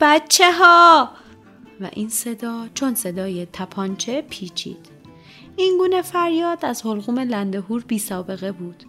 بچه 0.00 0.52
ها 0.52 1.08
و 1.80 1.90
این 1.92 2.08
صدا 2.08 2.68
چون 2.74 2.94
صدای 2.94 3.46
تپانچه 3.52 4.22
پیچید. 4.22 4.91
این 5.56 5.78
گونه 5.78 6.02
فریاد 6.02 6.64
از 6.64 6.86
حلقوم 6.86 7.18
لندهور 7.18 7.84
بی 7.84 7.98
سابقه 7.98 8.52
بود 8.52 8.84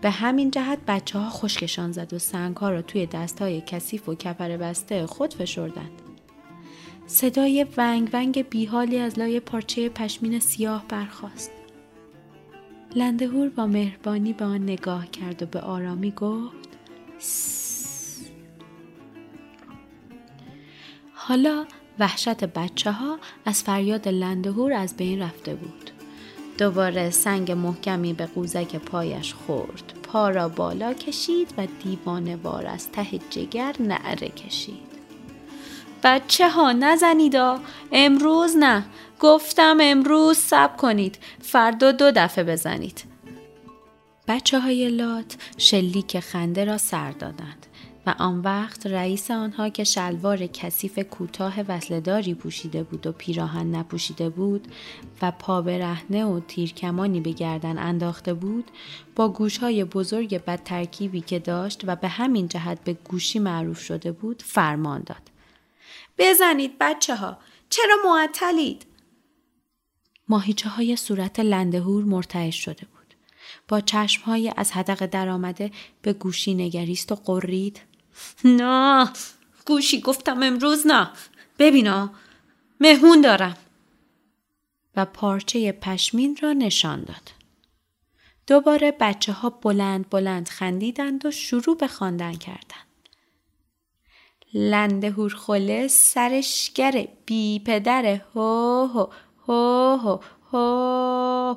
به 0.00 0.10
همین 0.10 0.50
جهت 0.50 0.78
بچه 0.86 1.18
ها 1.18 1.30
خشکشان 1.30 1.92
زد 1.92 2.12
و 2.12 2.18
سنگ 2.18 2.56
ها 2.56 2.70
را 2.70 2.82
توی 2.82 3.06
دست 3.06 3.42
های 3.42 3.62
کثیف 3.66 4.08
و 4.08 4.14
کپر 4.14 4.56
بسته 4.56 5.06
خود 5.06 5.34
فشردند. 5.34 6.02
صدای 7.06 7.66
ونگ 7.76 8.10
ونگ 8.12 8.48
بیحالی 8.48 8.98
از 8.98 9.18
لای 9.18 9.40
پارچه 9.40 9.88
پشمین 9.88 10.38
سیاه 10.38 10.84
برخاست. 10.88 11.50
لندهور 12.94 13.48
با 13.48 13.66
مهربانی 13.66 14.32
به 14.32 14.44
آن 14.44 14.62
نگاه 14.62 15.06
کرد 15.06 15.42
و 15.42 15.46
به 15.46 15.60
آرامی 15.60 16.10
گفت. 16.10 16.68
حالا 21.14 21.64
وحشت 22.00 22.44
بچه 22.44 22.92
ها 22.92 23.18
از 23.44 23.62
فریاد 23.62 24.08
لندهور 24.08 24.72
از 24.72 24.96
بین 24.96 25.22
رفته 25.22 25.54
بود. 25.54 25.90
دوباره 26.58 27.10
سنگ 27.10 27.52
محکمی 27.52 28.12
به 28.12 28.26
قوزک 28.26 28.76
پایش 28.76 29.34
خورد. 29.34 29.92
پا 30.02 30.28
را 30.28 30.48
بالا 30.48 30.94
کشید 30.94 31.54
و 31.58 31.66
دیوانه 31.82 32.36
وار 32.36 32.66
از 32.66 32.92
ته 32.92 33.18
جگر 33.30 33.74
نعره 33.80 34.28
کشید. 34.28 34.90
بچه 36.02 36.48
ها 36.48 36.72
نزنیدا 36.72 37.60
امروز 37.92 38.56
نه 38.56 38.84
گفتم 39.20 39.78
امروز 39.80 40.38
سب 40.38 40.76
کنید 40.76 41.18
فردا 41.42 41.92
دو 41.92 42.10
دفعه 42.10 42.44
بزنید 42.44 43.04
بچه 44.28 44.60
های 44.60 44.88
لات 44.88 45.36
شلیک 45.58 46.20
خنده 46.20 46.64
را 46.64 46.78
سر 46.78 47.10
دادند 47.10 47.66
و 48.06 48.14
آن 48.18 48.40
وقت 48.40 48.86
رئیس 48.86 49.30
آنها 49.30 49.68
که 49.68 49.84
شلوار 49.84 50.46
کثیف 50.46 50.98
کوتاه 50.98 51.60
وصلداری 51.60 52.34
پوشیده 52.34 52.82
بود 52.82 53.06
و 53.06 53.12
پیراهن 53.12 53.76
نپوشیده 53.76 54.28
بود 54.28 54.68
و 55.22 55.30
پا 55.30 55.62
برهنه 55.62 56.24
و 56.24 56.40
تیرکمانی 56.40 57.20
به 57.20 57.32
گردن 57.32 57.78
انداخته 57.78 58.34
بود 58.34 58.70
با 59.16 59.28
گوشهای 59.28 59.84
بزرگ 59.84 60.44
بد 60.44 60.62
ترکیبی 60.62 61.20
که 61.20 61.38
داشت 61.38 61.82
و 61.86 61.96
به 61.96 62.08
همین 62.08 62.48
جهت 62.48 62.84
به 62.84 62.92
گوشی 62.92 63.38
معروف 63.38 63.80
شده 63.80 64.12
بود 64.12 64.42
فرمان 64.42 65.02
داد. 65.06 65.30
بزنید 66.18 66.76
بچه 66.80 67.16
ها 67.16 67.38
چرا 67.70 67.96
معطلید؟ 68.04 68.86
ماهیچه 70.28 70.68
های 70.68 70.96
صورت 70.96 71.40
لندهور 71.40 72.04
مرتعش 72.04 72.64
شده 72.64 72.86
بود. 72.86 73.14
با 73.68 73.80
چشم 73.80 74.22
های 74.22 74.52
از 74.56 74.72
حدق 74.72 75.06
درآمده 75.06 75.70
به 76.02 76.12
گوشی 76.12 76.54
نگریست 76.54 77.12
و 77.12 77.14
قرید 77.14 77.80
نه. 78.44 79.10
گوشی 79.66 80.00
گفتم 80.00 80.42
امروز 80.42 80.86
نه. 80.86 81.10
ببینا 81.58 82.10
مهمون 82.80 83.20
دارم. 83.20 83.56
و 84.96 85.04
پارچه 85.04 85.72
پشمین 85.72 86.38
را 86.42 86.52
نشان 86.52 87.02
داد. 87.02 87.32
دوباره 88.46 88.92
بچه 89.00 89.32
ها 89.32 89.50
بلند 89.50 90.10
بلند 90.10 90.48
خندیدند 90.48 91.26
و 91.26 91.30
شروع 91.30 91.76
به 91.76 91.88
خواندن 91.88 92.32
کردند. 92.32 92.90
لنده 94.54 95.10
هورخوله 95.10 95.88
سرش 95.88 96.72
گره 96.74 97.08
بی 97.26 97.62
پدره 97.66 98.24
هو 98.34 98.86
هو 98.86 99.06
هو 99.46 99.96
هو 99.96 100.20
هو. 100.52 101.56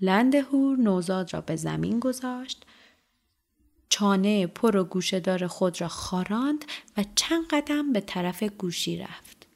لنده 0.00 0.42
هور 0.42 0.78
نوزاد 0.78 1.34
را 1.34 1.40
به 1.40 1.56
زمین 1.56 2.00
گذاشت 2.00 2.66
چانه 3.90 4.46
پر 4.46 4.76
و 4.76 4.84
گوشهدار 4.84 5.46
خود 5.46 5.80
را 5.80 5.88
خاراند 5.88 6.64
و 6.96 7.04
چند 7.14 7.48
قدم 7.50 7.92
به 7.92 8.00
طرف 8.00 8.42
گوشی 8.42 8.96
رفت. 8.96 9.46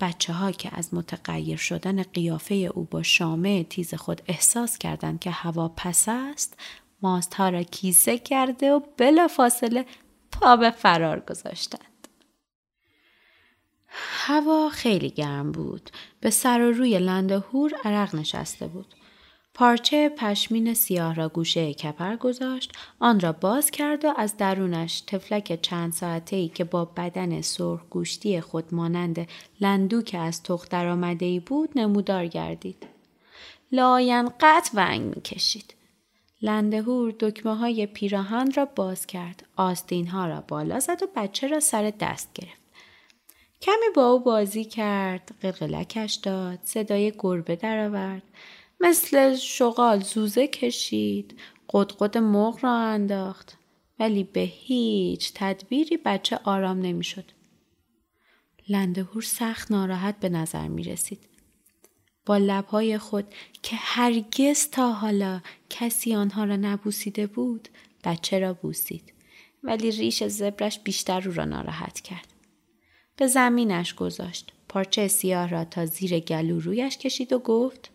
بچه 0.00 0.32
ها 0.32 0.52
که 0.52 0.70
از 0.72 0.94
متغیر 0.94 1.56
شدن 1.56 2.02
قیافه 2.02 2.54
او 2.54 2.84
با 2.84 3.02
شامه 3.02 3.64
تیز 3.64 3.94
خود 3.94 4.22
احساس 4.26 4.78
کردند 4.78 5.20
که 5.20 5.30
هوا 5.30 5.68
پس 5.68 6.04
است 6.08 6.56
ماست 7.02 7.34
ها 7.34 7.48
را 7.48 7.62
کیسه 7.62 8.18
کرده 8.18 8.72
و 8.72 8.80
بلا 8.96 9.28
فاصله 9.28 9.86
پا 10.32 10.56
به 10.56 10.70
فرار 10.70 11.20
گذاشتند. 11.20 12.08
هوا 13.86 14.68
خیلی 14.68 15.10
گرم 15.10 15.52
بود. 15.52 15.90
به 16.20 16.30
سر 16.30 16.60
و 16.60 16.72
روی 16.72 16.98
لندهور 16.98 17.72
عرق 17.84 18.14
نشسته 18.14 18.66
بود. 18.66 18.94
پارچه 19.60 20.08
پشمین 20.08 20.74
سیاه 20.74 21.14
را 21.14 21.28
گوشه 21.28 21.74
کپر 21.74 22.16
گذاشت 22.16 22.72
آن 23.00 23.20
را 23.20 23.32
باز 23.32 23.70
کرد 23.70 24.04
و 24.04 24.14
از 24.16 24.36
درونش 24.36 25.00
تفلک 25.00 25.62
چند 25.62 25.92
ساعته 25.92 26.36
ای 26.36 26.48
که 26.48 26.64
با 26.64 26.84
بدن 26.84 27.40
سرخ 27.40 27.80
گوشتی 27.90 28.40
خود 28.40 28.74
مانند 28.74 29.28
لندو 29.60 30.02
که 30.02 30.18
از 30.18 30.42
تخت 30.42 30.74
آمده 30.74 31.26
ای 31.26 31.40
بود 31.40 31.70
نمودار 31.76 32.26
گردید. 32.26 32.86
لاین 33.72 34.30
قط 34.40 34.70
ونگ 34.74 35.16
می 35.16 35.22
کشید. 35.22 35.74
لندهور 36.42 37.14
دکمه 37.20 37.56
های 37.56 37.86
پیراهن 37.86 38.52
را 38.52 38.64
باز 38.64 39.06
کرد. 39.06 39.46
آستین 39.56 40.06
ها 40.06 40.26
را 40.26 40.44
بالا 40.48 40.80
زد 40.80 41.02
و 41.02 41.06
بچه 41.16 41.48
را 41.48 41.60
سر 41.60 41.92
دست 42.00 42.32
گرفت. 42.34 42.60
کمی 43.62 43.94
با 43.94 44.06
او 44.06 44.20
بازی 44.20 44.64
کرد. 44.64 45.34
قلقلکش 45.42 46.14
داد. 46.14 46.58
صدای 46.64 47.12
گربه 47.18 47.56
درآورد. 47.56 48.22
مثل 48.80 49.36
شغال 49.36 50.00
زوزه 50.00 50.46
کشید 50.46 51.40
قدقد 51.70 52.18
مرغ 52.18 52.64
را 52.64 52.72
انداخت 52.72 53.56
ولی 53.98 54.24
به 54.24 54.40
هیچ 54.40 55.32
تدبیری 55.34 55.96
بچه 55.96 56.40
آرام 56.44 56.78
نمی‌شد. 56.78 57.24
لندهور 58.68 59.22
سخت 59.22 59.70
ناراحت 59.70 60.20
به 60.20 60.28
نظر 60.28 60.68
می 60.68 60.82
رسید. 60.82 61.18
با 62.26 62.36
لبهای 62.36 62.98
خود 62.98 63.34
که 63.62 63.76
هرگز 63.76 64.70
تا 64.70 64.92
حالا 64.92 65.40
کسی 65.70 66.14
آنها 66.14 66.44
را 66.44 66.56
نبوسیده 66.56 67.26
بود 67.26 67.68
بچه 68.04 68.38
را 68.38 68.52
بوسید 68.54 69.12
ولی 69.62 69.90
ریش 69.90 70.24
زبرش 70.24 70.78
بیشتر 70.78 71.28
او 71.28 71.34
را 71.34 71.44
ناراحت 71.44 72.00
کرد. 72.00 72.26
به 73.16 73.26
زمینش 73.26 73.94
گذاشت. 73.94 74.52
پارچه 74.68 75.08
سیاه 75.08 75.48
را 75.48 75.64
تا 75.64 75.86
زیر 75.86 76.18
گلو 76.20 76.60
رویش 76.60 76.98
کشید 76.98 77.32
و 77.32 77.38
گفت 77.38 77.90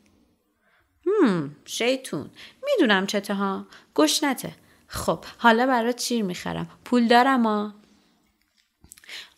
هم 1.05 1.55
شیطون 1.65 2.29
می‌دونم 2.65 3.07
چته 3.07 3.33
ها 3.33 3.65
گشنته 3.95 4.55
خب 4.87 5.25
حالا 5.37 5.65
برات 5.65 6.01
شیر 6.01 6.23
می‌خرم 6.23 6.69
پول 6.85 7.07
دارم 7.07 7.43
ها 7.43 7.73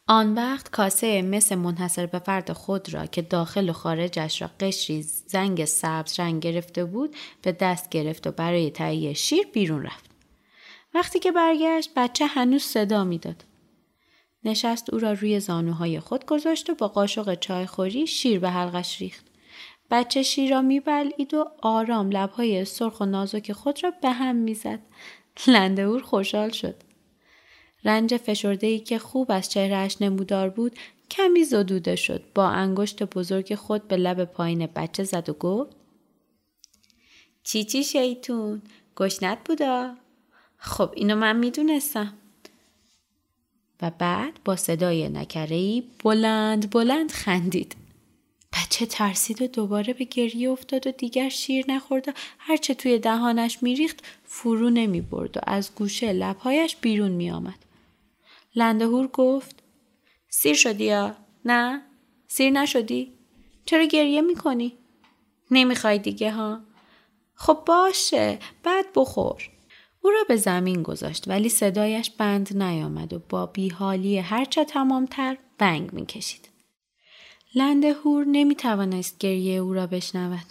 آن 0.09 0.35
وقت 0.35 0.69
کاسه 0.69 1.21
مس 1.21 1.51
منحصر 1.51 2.05
به 2.05 2.19
فرد 2.19 2.53
خود 2.53 2.93
را 2.93 3.05
که 3.05 3.21
داخل 3.21 3.69
و 3.69 3.73
خارجش 3.73 4.41
را 4.41 4.49
قشری 4.59 5.01
زنگ 5.01 5.65
سبز 5.65 6.19
رنگ 6.19 6.43
گرفته 6.43 6.85
بود 6.85 7.15
به 7.41 7.51
دست 7.51 7.89
گرفت 7.89 8.27
و 8.27 8.31
برای 8.31 8.71
تهیه 8.71 9.13
شیر 9.13 9.47
بیرون 9.47 9.83
رفت. 9.83 10.05
وقتی 10.93 11.19
که 11.19 11.31
برگشت 11.31 11.91
بچه 11.95 12.25
هنوز 12.25 12.63
صدا 12.63 13.03
می‌داد. 13.03 13.43
نشست 14.43 14.93
او 14.93 14.99
را 14.99 15.11
روی 15.11 15.39
زانوهای 15.39 15.99
خود 15.99 16.25
گذاشت 16.25 16.69
و 16.69 16.75
با 16.75 16.87
قاشق 16.87 17.39
چای 17.39 17.65
خوری 17.65 18.07
شیر 18.07 18.39
به 18.39 18.49
حلقش 18.49 19.01
ریخت. 19.01 19.26
بچه 19.91 20.23
شیر 20.23 20.51
را 20.51 20.61
میبلید 20.61 21.33
و 21.33 21.45
آرام 21.61 22.11
لبهای 22.11 22.65
سرخ 22.65 22.99
و 22.99 23.05
نازک 23.05 23.51
خود 23.51 23.83
را 23.83 23.91
به 24.01 24.09
هم 24.09 24.35
می‌زد. 24.35 24.79
لندهور 25.47 26.01
خوشحال 26.01 26.49
شد. 26.49 26.75
رنج 27.83 28.17
فشرده 28.17 28.79
که 28.79 28.99
خوب 28.99 29.31
از 29.31 29.49
چهرهش 29.49 29.97
نمودار 30.01 30.49
بود 30.49 30.75
کمی 31.11 31.43
زدوده 31.43 31.95
شد. 31.95 32.23
با 32.35 32.47
انگشت 32.47 33.03
بزرگ 33.03 33.55
خود 33.55 33.87
به 33.87 33.97
لب 33.97 34.25
پایین 34.25 34.65
بچه 34.65 35.03
زد 35.03 35.29
و 35.29 35.33
گفت 35.33 35.75
چی 37.43 37.63
چی 37.63 37.83
شیطون؟ 37.83 38.61
گشنت 38.97 39.37
بودا؟ 39.45 39.95
خب 40.57 40.89
اینو 40.95 41.15
من 41.15 41.35
می‌دونستم. 41.35 42.13
و 43.81 43.91
بعد 43.99 44.39
با 44.45 44.55
صدای 44.55 45.09
نکرهی 45.09 45.83
بلند 46.03 46.69
بلند 46.69 47.11
خندید. 47.11 47.75
بچه 48.67 48.85
ترسید 48.85 49.41
و 49.41 49.47
دوباره 49.47 49.93
به 49.93 50.05
گریه 50.05 50.49
افتاد 50.49 50.87
و 50.87 50.91
دیگر 50.91 51.29
شیر 51.29 51.65
نخورد 51.71 52.07
و 52.07 52.11
هرچه 52.37 52.73
توی 52.73 52.99
دهانش 52.99 53.63
میریخت 53.63 54.03
فرو 54.25 54.69
نمی 54.69 55.01
برد 55.01 55.37
و 55.37 55.39
از 55.43 55.75
گوشه 55.75 56.13
لبهایش 56.13 56.75
بیرون 56.75 57.11
می 57.11 57.31
آمد. 57.31 57.65
لندهور 58.55 59.07
گفت 59.07 59.63
سیر 60.29 60.53
شدی 60.53 60.83
یا؟ 60.83 61.15
نه؟ 61.45 61.81
سیر 62.27 62.49
نشدی؟ 62.49 63.13
چرا 63.65 63.85
گریه 63.85 64.21
می‌کنی؟ 64.21 64.73
نمی‌خوای 65.51 65.99
دیگه 65.99 66.31
ها؟ 66.31 66.59
خب 67.33 67.63
باشه 67.65 68.39
بعد 68.63 68.85
بخور. 68.95 69.49
او 70.01 70.09
را 70.09 70.23
به 70.27 70.35
زمین 70.35 70.83
گذاشت 70.83 71.27
ولی 71.27 71.49
صدایش 71.49 72.09
بند 72.09 72.57
نیامد 72.57 73.13
و 73.13 73.19
با 73.29 73.45
بیحالی 73.45 74.17
هرچه 74.17 74.65
تمامتر 74.65 75.37
بنگ 75.57 75.93
می‌کشید. 75.93 76.46
لندهور 77.55 78.25
نمی‌توانست 78.25 79.17
گریه 79.17 79.59
او 79.59 79.73
را 79.73 79.87
بشنود. 79.87 80.45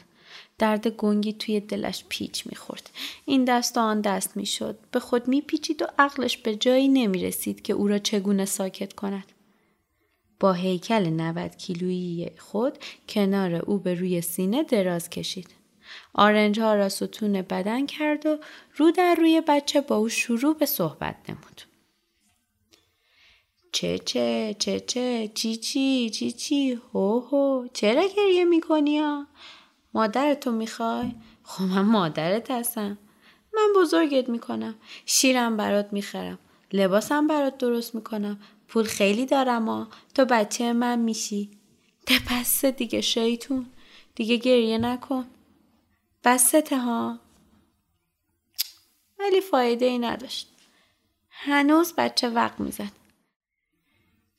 درد 0.58 0.88
گنگی 0.88 1.32
توی 1.32 1.60
دلش 1.60 2.04
پیچ 2.08 2.46
می‌خورد. 2.46 2.90
این 3.24 3.44
دست 3.44 3.76
و 3.76 3.80
آن 3.80 4.00
دست 4.00 4.36
می‌شد. 4.36 4.78
به 4.90 5.00
خود 5.00 5.28
میپیچید 5.28 5.82
و 5.82 5.86
عقلش 5.98 6.36
به 6.36 6.56
جایی 6.56 6.88
نمی‌رسید 6.88 7.62
که 7.62 7.72
او 7.72 7.88
را 7.88 7.98
چگونه 7.98 8.44
ساکت 8.44 8.92
کند. 8.92 9.32
با 10.40 10.52
هیکل 10.52 11.10
90 11.10 11.56
کیلویی 11.56 12.30
خود 12.38 12.78
کنار 13.08 13.54
او 13.54 13.78
به 13.78 13.94
روی 13.94 14.20
سینه 14.20 14.62
دراز 14.62 15.10
کشید. 15.10 15.48
آرنج 16.14 16.60
ها 16.60 16.74
را 16.74 16.88
ستون 16.88 17.42
بدن 17.42 17.86
کرد 17.86 18.26
و 18.26 18.38
رو 18.76 18.90
در 18.90 19.14
روی 19.14 19.42
بچه 19.48 19.80
با 19.80 19.96
او 19.96 20.08
شروع 20.08 20.56
به 20.56 20.66
صحبت 20.66 21.16
نمود. 21.28 21.62
چه 23.76 23.98
چه 23.98 24.56
چه 24.58 24.80
چه 24.80 25.28
چی 25.34 25.56
چی 25.56 26.10
چی 26.10 26.32
چی 26.32 26.80
هو 26.92 27.20
هو 27.20 27.66
چرا 27.72 28.08
گریه 28.16 28.44
می‌کنی 28.44 28.98
ها؟ 28.98 29.26
مادرتو 29.94 30.52
می‌خوای؟ 30.52 31.12
خب 31.42 31.62
من 31.64 31.80
مادرت 31.80 32.50
هستم. 32.50 32.98
من 33.54 33.68
بزرگت 33.76 34.28
می‌کنم. 34.28 34.74
شیرم 35.06 35.56
برات 35.56 35.92
می‌خرم. 35.92 36.38
لباسم 36.72 37.26
برات 37.26 37.58
درست 37.58 37.94
می‌کنم. 37.94 38.40
پول 38.68 38.84
خیلی 38.84 39.26
دارم 39.26 39.68
ها. 39.68 39.88
تو 40.14 40.24
بچه 40.24 40.72
من 40.72 40.98
میشی. 40.98 41.50
ده 42.06 42.70
دیگه 42.70 43.00
شیطون. 43.00 43.66
دیگه 44.14 44.36
گریه 44.36 44.78
نکن. 44.78 45.26
بسته 46.24 46.78
ها. 46.78 47.18
ولی 49.18 49.40
فایده 49.40 49.86
ای 49.86 49.98
نداشت. 49.98 50.48
هنوز 51.30 51.92
بچه 51.92 52.28
وقت 52.28 52.60
می‌زد. 52.60 53.05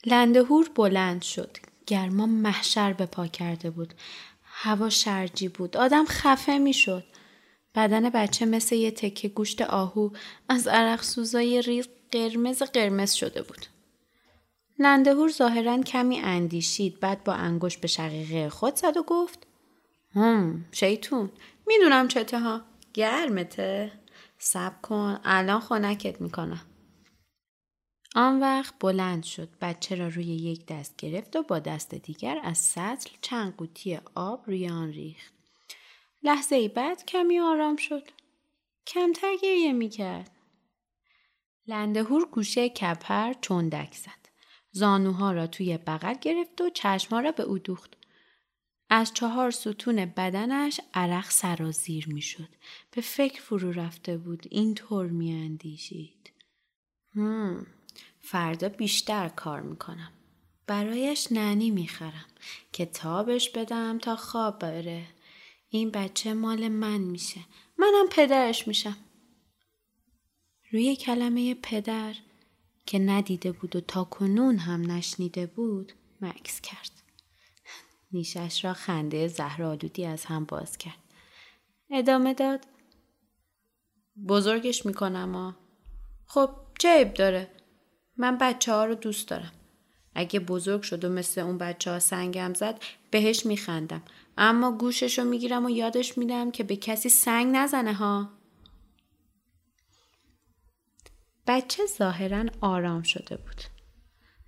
لندهور 0.06 0.70
بلند 0.76 1.22
شد. 1.22 1.58
گرما 1.88 2.26
محشر 2.26 2.94
به 2.94 3.06
پا 3.06 3.28
کرده 3.28 3.70
بود. 3.70 3.94
هوا 4.44 4.90
شرجی 4.90 5.48
بود. 5.48 5.78
آدم 5.78 6.06
خفه 6.06 6.58
می‌شد. 6.58 7.04
بدن 7.76 8.10
بچه 8.10 8.46
مثل 8.46 8.76
یه 8.76 8.92
تکه 8.92 9.28
گوشت 9.28 9.62
آهو 9.62 10.10
از 10.50 10.68
عرق 10.68 11.04
سوزای 11.04 11.62
ریز 11.62 11.88
قرمز 12.12 12.64
قرمز 12.64 13.12
شده 13.12 13.42
بود. 13.42 13.66
لندهور 14.80 15.32
ظاهرا 15.32 15.82
کمی 15.82 16.20
اندیشید 16.20 17.00
بعد 17.00 17.24
با 17.24 17.34
انگشت 17.34 17.82
به 17.82 17.88
شقیقه 17.88 18.50
خود 18.50 18.76
زد 18.76 18.98
و 18.98 19.04
گفت 19.04 19.48
هم 20.16 20.66
شیطون 20.72 21.32
می‌دونم 21.68 22.08
چته 22.08 22.40
ها 22.40 22.62
گرمته 22.94 23.92
سب 24.38 24.82
کن 24.82 25.20
الان 25.24 25.60
خنکت 25.60 26.22
می‌کنم 26.22 26.62
آن 28.18 28.40
وقت 28.40 28.74
بلند 28.80 29.24
شد 29.24 29.50
بچه 29.62 29.96
را 29.96 30.08
روی 30.08 30.26
یک 30.26 30.66
دست 30.66 30.96
گرفت 30.98 31.36
و 31.36 31.44
با 31.44 31.60
دست 31.60 31.96
دیگر 31.96 32.40
از 32.44 32.58
سطل 32.58 33.10
چند 33.22 33.56
قوطی 33.56 34.00
آب 34.16 34.44
روی 34.48 34.70
آن 34.70 34.92
ریخت 34.92 35.34
لحظه 36.24 36.56
ای 36.56 36.68
بعد 36.68 37.06
کمی 37.06 37.40
آرام 37.40 37.76
شد 37.76 38.04
کمتر 38.88 39.36
گریه 39.44 39.74
می‌کرد 39.74 40.32
لندهور 41.68 42.26
گوشه 42.26 42.70
کپر 42.70 43.34
چندک 43.34 43.94
زد 43.94 44.30
زانوها 44.72 45.32
را 45.32 45.48
توی 45.48 45.78
بغل 45.78 46.16
گرفت 46.22 46.62
و 46.62 46.70
چشما 46.70 47.20
را 47.20 47.32
به 47.32 47.44
او 47.44 47.60
دوخت 47.60 47.98
از 48.90 49.14
چهار 49.14 49.52
ستون 49.52 50.06
بدنش 50.06 50.82
عرق 50.94 51.30
سرازیر 51.30 52.10
می‌شد. 52.10 52.50
به 52.92 53.02
فکر 53.02 53.42
فرو 53.42 53.72
رفته 53.72 54.18
بود. 54.18 54.48
اینطور 54.50 55.08
می 55.08 55.32
اندیشید. 55.32 56.34
هم. 57.16 57.77
فردا 58.30 58.70
بیشتر 58.70 59.30
کار 59.30 59.62
می‌کنم. 59.62 60.12
برایش 60.68 61.32
ننی 61.32 61.72
می‌خرم. 61.72 62.26
کتابش 62.74 63.50
بدم 63.50 63.98
تا 63.98 64.16
خواب 64.16 64.60
بره. 64.60 65.08
این 65.70 65.92
بچه 65.92 66.34
مال 66.34 66.68
من 66.68 66.98
میشه. 66.98 67.42
منم 67.78 68.08
پدرش 68.12 68.68
میشم. 68.68 68.98
روی 70.72 70.96
کلمه 70.96 71.54
پدر 71.54 72.16
که 72.86 73.00
ندیده 73.00 73.52
بود 73.52 73.76
و 73.76 73.82
تا 73.82 74.04
کنون 74.04 74.58
هم 74.58 74.92
نشنیده 74.92 75.46
بود 75.46 75.94
مکس 76.22 76.62
کرد. 76.62 76.92
نیشش 78.12 78.66
را 78.66 78.74
خنده 78.74 79.28
زهرالودی 79.28 80.06
از 80.06 80.26
هم 80.26 80.46
باز 80.46 80.78
کرد. 80.78 81.04
ادامه 81.90 82.34
داد. 82.34 82.66
بزرگش 84.28 84.86
می‌کنم 84.86 85.36
ها. 85.36 85.56
خب 86.26 86.50
چه 86.80 86.90
عیب 86.90 87.14
داره؟ 87.14 87.57
من 88.18 88.38
بچه 88.38 88.72
ها 88.72 88.86
رو 88.86 88.96
دوست 88.96 89.28
دارم. 89.28 89.52
اگه 90.16 90.40
بزرگ 90.40 90.82
شد 90.82 91.06
و 91.06 91.10
مثل 91.10 91.42
اون 91.42 91.58
بچه 91.58 91.92
ها 91.92 92.00
سنگم 92.00 92.54
زد 92.54 92.80
بهش 93.12 93.46
میخندم. 93.46 94.02
اما 94.38 94.72
گوشش 94.72 95.20
رو 95.20 95.26
می‌گیرم 95.26 95.66
و 95.66 95.70
یادش 95.70 96.18
میدم 96.18 96.52
که 96.52 96.64
به 96.64 96.76
کسی 96.76 97.10
سنگ 97.10 97.56
نزنه 97.56 97.94
ها. 97.94 98.30
بچه 101.48 101.84
ظاهرا 101.98 102.46
آرام 102.62 103.04
شده 103.04 103.38
بود. 103.38 103.62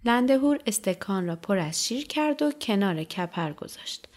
لندهور 0.05 0.59
استکان 0.65 1.27
را 1.27 1.35
پر 1.35 1.57
از 1.57 1.87
شیر 1.87 2.07
کرد 2.07 2.41
و 2.41 2.51
کنار 2.51 3.03
کپر 3.03 3.53
گذاشت. 3.53 4.07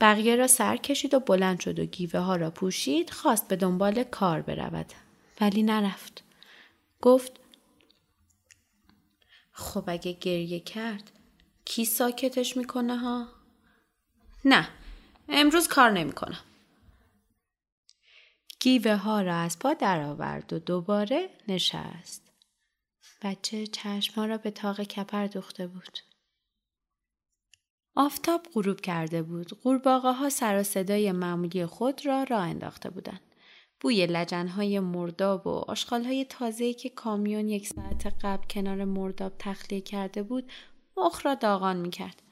بقیه 0.00 0.36
را 0.36 0.46
سر 0.46 0.76
کشید 0.76 1.14
و 1.14 1.20
بلند 1.20 1.60
شد 1.60 1.78
و 1.78 1.84
گیوه 1.84 2.20
ها 2.20 2.36
را 2.36 2.50
پوشید 2.50 3.10
خواست 3.10 3.48
به 3.48 3.56
دنبال 3.56 4.04
کار 4.04 4.42
برود. 4.42 4.92
ولی 5.40 5.62
نرفت. 5.62 6.22
گفت 7.00 7.41
خب 9.52 9.84
اگه 9.86 10.12
گریه 10.12 10.60
کرد 10.60 11.12
کی 11.64 11.84
ساکتش 11.84 12.56
می‌کنه 12.56 12.96
ها؟ 12.96 13.28
نه 14.44 14.68
امروز 15.28 15.68
کار 15.68 15.90
نمی‌کنم. 15.90 16.40
گیوه 18.60 18.94
ها 18.94 19.22
را 19.22 19.36
از 19.36 19.58
پا 19.58 19.74
درآورد 19.74 20.52
و 20.52 20.58
دوباره 20.58 21.30
نشست. 21.48 22.22
بچه 23.22 23.66
چشمها 23.66 24.26
را 24.26 24.38
به 24.38 24.50
تاق 24.50 24.80
کپر 24.80 25.26
دوخته 25.26 25.66
بود. 25.66 25.98
آفتاب 27.94 28.46
غروب 28.54 28.80
کرده 28.80 29.22
بود. 29.22 29.50
قورباغه 29.62 30.12
ها 30.12 30.30
سر 30.30 30.60
و 30.60 30.62
صدای 30.62 31.12
معمولی 31.12 31.66
خود 31.66 32.06
را 32.06 32.22
راه 32.22 32.42
انداخته 32.42 32.90
بودند. 32.90 33.20
بوی 33.82 34.06
لجنهای 34.06 34.80
مرداب 34.80 35.46
و 35.46 35.50
آشغالهای 35.50 36.24
تازه‌ای 36.24 36.74
که 36.74 36.88
کامیون 36.88 37.48
یک 37.48 37.68
ساعت 37.68 38.14
قبل 38.22 38.46
کنار 38.46 38.84
مرداب 38.84 39.32
تخلیه 39.38 39.80
کرده 39.80 40.22
بود 40.22 40.52
مخ 40.96 41.26
را 41.26 41.34
داغان 41.34 41.76
می 41.76 41.90
کرد. 41.90 42.22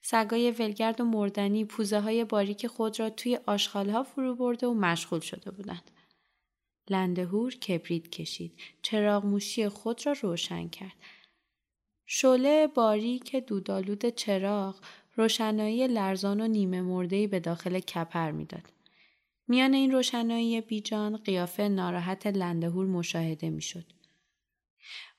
سگای 0.00 0.50
ولگرد 0.50 1.00
و 1.00 1.04
مردنی 1.04 1.64
پوزه 1.64 2.00
های 2.00 2.24
باریک 2.24 2.66
خود 2.66 3.00
را 3.00 3.10
توی 3.10 3.38
آشغالها 3.46 4.02
فرو 4.02 4.34
برده 4.34 4.66
و 4.66 4.74
مشغول 4.74 5.20
شده 5.20 5.50
بودند. 5.50 5.90
لندهور 6.90 7.54
کبریت 7.54 8.08
کشید. 8.08 8.52
چراغ 8.82 9.24
موشی 9.24 9.68
خود 9.68 10.06
را 10.06 10.14
روشن 10.22 10.68
کرد. 10.68 10.96
شعله 12.06 12.66
باریک 12.66 13.36
دودالود 13.36 14.06
چراغ 14.06 14.80
روشنایی 15.16 15.88
لرزان 15.88 16.40
و 16.40 16.48
نیمه 16.48 16.82
مردهی 16.82 17.26
به 17.26 17.40
داخل 17.40 17.80
کپر 17.80 18.30
می‌داد. 18.30 18.75
میان 19.48 19.74
این 19.74 19.92
روشنایی 19.92 20.60
بیجان 20.60 21.16
قیافه 21.16 21.68
ناراحت 21.68 22.26
لندهور 22.26 22.86
مشاهده 22.86 23.50
می‌شد. 23.50 23.84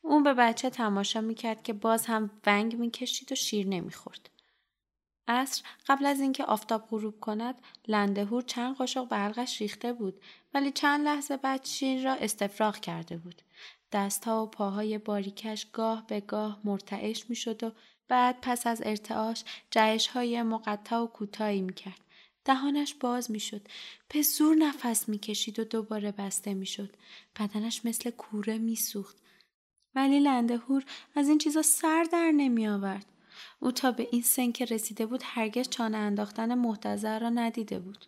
اون 0.01 0.23
به 0.23 0.33
بچه 0.33 0.69
تماشا 0.69 1.21
می‌کرد 1.21 1.63
که 1.63 1.73
باز 1.73 2.05
هم 2.05 2.31
ونگ 2.45 2.75
می‌کشید 2.75 3.31
و 3.31 3.35
شیر 3.35 3.67
نمی‌خورد. 3.67 4.29
عصر 5.27 5.63
قبل 5.87 6.05
از 6.05 6.19
اینکه 6.19 6.43
آفتاب 6.43 6.87
غروب 6.89 7.19
کند 7.19 7.61
لندهور 7.87 8.41
چند 8.41 8.75
قاشق 8.75 9.07
به 9.07 9.15
حلقش 9.15 9.61
ریخته 9.61 9.93
بود 9.93 10.21
ولی 10.53 10.71
چند 10.71 11.05
لحظه 11.05 11.37
بعد 11.37 11.65
شیر 11.65 12.03
را 12.03 12.13
استفراغ 12.13 12.79
کرده 12.79 13.17
بود 13.17 13.41
دستها 13.91 14.43
و 14.43 14.49
پاهای 14.49 14.97
باریکش 14.97 15.67
گاه 15.73 16.07
به 16.07 16.19
گاه 16.19 16.59
مرتعش 16.63 17.29
می‌شد 17.29 17.63
و 17.63 17.71
بعد 18.07 18.37
پس 18.41 18.67
از 18.67 18.81
ارتعاش 18.85 19.43
جهش 19.71 20.07
های 20.07 20.43
مقطع 20.43 20.95
و 20.95 21.07
کوتاهی 21.07 21.61
می‌کرد 21.61 21.99
دهانش 22.47 22.93
باز 22.93 23.31
می‌شد 23.31 23.67
به 24.09 24.21
زور 24.21 24.55
نفس 24.55 25.09
می‌کشید 25.09 25.59
و 25.59 25.63
دوباره 25.63 26.11
بسته 26.11 26.53
می‌شد 26.53 26.95
بدنش 27.39 27.85
مثل 27.85 28.09
کوره 28.09 28.57
میسوخت 28.57 29.17
ولی 29.95 30.19
لندهور 30.19 30.85
از 31.15 31.29
این 31.29 31.37
چیزا 31.37 31.61
سر 31.61 32.07
در 32.11 32.31
نمی 32.31 32.67
آورد. 32.67 33.05
او 33.59 33.71
تا 33.71 33.91
به 33.91 34.07
این 34.11 34.21
سن 34.21 34.51
که 34.51 34.65
رسیده 34.65 35.05
بود 35.05 35.21
هرگز 35.23 35.69
چانه 35.69 35.97
انداختن 35.97 36.53
محتضر 36.53 37.19
را 37.19 37.29
ندیده 37.29 37.79
بود. 37.79 38.05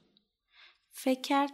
فکر 0.91 1.21
کرد 1.21 1.53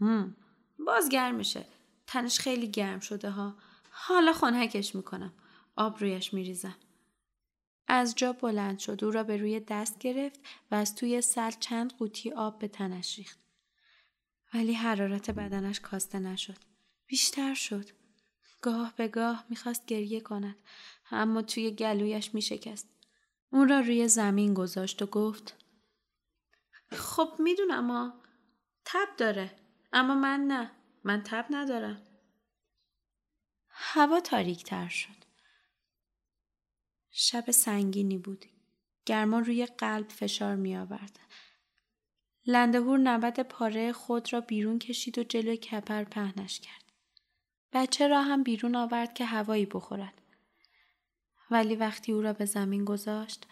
هم 0.00 0.36
باز 0.78 1.08
گرم 1.08 1.34
میشه. 1.34 1.66
تنش 2.06 2.38
خیلی 2.38 2.68
گرم 2.68 3.00
شده 3.00 3.30
ها. 3.30 3.54
حالا 3.90 4.32
خنکش 4.32 4.94
می‌کنم. 4.94 5.32
آب 5.76 6.00
رویش 6.00 6.34
میریزم. 6.34 6.76
از 7.88 8.14
جا 8.14 8.32
بلند 8.32 8.78
شد 8.78 9.04
او 9.04 9.10
را 9.10 9.22
به 9.22 9.36
روی 9.36 9.60
دست 9.60 9.98
گرفت 9.98 10.40
و 10.70 10.74
از 10.74 10.94
توی 10.94 11.20
سر 11.20 11.50
چند 11.50 11.96
قوطی 11.96 12.32
آب 12.32 12.58
به 12.58 12.68
تنش 12.68 13.18
ریخت. 13.18 13.38
ولی 14.54 14.72
حرارت 14.74 15.30
بدنش 15.30 15.80
کاسته 15.80 16.18
نشد. 16.18 16.58
بیشتر 17.06 17.54
شد. 17.54 17.88
گاه 18.62 18.94
به 18.96 19.08
گاه 19.08 19.44
می‌خواست 19.48 19.86
گریه 19.86 20.20
کند 20.20 20.56
اما 21.10 21.42
توی 21.42 21.70
گلویش 21.70 22.34
میشکست. 22.34 22.88
اون 23.50 23.68
را 23.68 23.80
روی 23.80 24.08
زمین 24.08 24.54
گذاشت 24.54 25.02
و 25.02 25.06
گفت 25.06 25.54
خب 26.90 27.36
می‌دونم 27.38 27.90
ها 27.90 28.14
تب 28.84 29.08
داره 29.18 29.56
اما 29.92 30.14
من 30.14 30.40
نه 30.40 30.70
من 31.04 31.22
تب 31.22 31.46
ندارم. 31.50 32.02
هوا 33.68 34.20
تاریک 34.20 34.64
تر 34.64 34.88
شد. 34.88 35.23
شب 37.16 37.50
سنگینی 37.50 38.18
بود. 38.18 38.44
گرما 39.06 39.38
روی 39.38 39.66
قلب 39.66 40.08
فشار 40.08 40.54
می 40.56 40.76
آورد. 40.76 41.18
لندهور 42.46 42.98
نبد 42.98 43.40
پاره 43.40 43.92
خود 43.92 44.32
را 44.32 44.40
بیرون 44.40 44.78
کشید 44.78 45.18
و 45.18 45.22
جلوی 45.22 45.56
کپر 45.56 46.04
پهنش 46.04 46.60
کرد. 46.60 46.92
بچه 47.72 48.08
را 48.08 48.22
هم 48.22 48.42
بیرون 48.42 48.76
آورد 48.76 49.14
که 49.14 49.24
هوایی 49.24 49.66
بخورد. 49.66 50.22
ولی 51.50 51.76
وقتی 51.76 52.12
او 52.12 52.22
را 52.22 52.32
به 52.32 52.44
زمین 52.44 52.84
گذاشت 52.84 53.46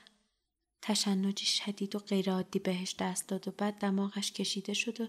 تشنجی 0.83 1.47
شدید 1.47 1.97
و 1.97 1.99
غیرعادی 1.99 2.59
بهش 2.59 2.95
دست 2.99 3.29
داد 3.29 3.49
و 3.49 3.51
بعد 3.51 3.75
دماغش 3.75 4.33
کشیده 4.33 4.75
شد 4.75 5.01
و 5.01 5.07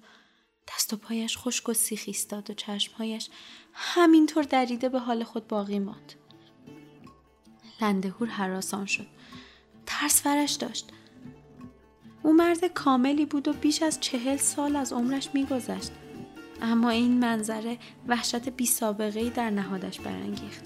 دست 0.67 0.93
و 0.93 0.97
پایش 0.97 1.37
خشک 1.37 1.69
و 1.69 1.73
سیخ 1.73 2.03
ایستاد 2.07 2.49
و 2.49 2.53
چشمهایش 2.53 3.29
همینطور 3.73 4.43
دریده 4.43 4.89
به 4.89 4.99
حال 4.99 5.23
خود 5.23 5.47
باقی 5.47 5.79
ماند. 5.79 6.22
لندهور 7.83 8.27
حراسان 8.27 8.85
شد. 8.85 9.07
ترس 9.85 10.21
ورش 10.25 10.51
داشت. 10.51 10.89
او 12.23 12.33
مرد 12.33 12.65
کاملی 12.65 13.25
بود 13.25 13.47
و 13.47 13.53
بیش 13.53 13.83
از 13.83 13.99
چهل 13.99 14.37
سال 14.37 14.75
از 14.75 14.93
عمرش 14.93 15.29
میگذشت. 15.33 15.91
اما 16.61 16.89
این 16.89 17.19
منظره 17.19 17.77
وحشت 18.07 18.49
بی 18.49 18.65
سابقه 18.65 19.19
ای 19.19 19.29
در 19.29 19.49
نهادش 19.49 19.99
برانگیخت. 19.99 20.63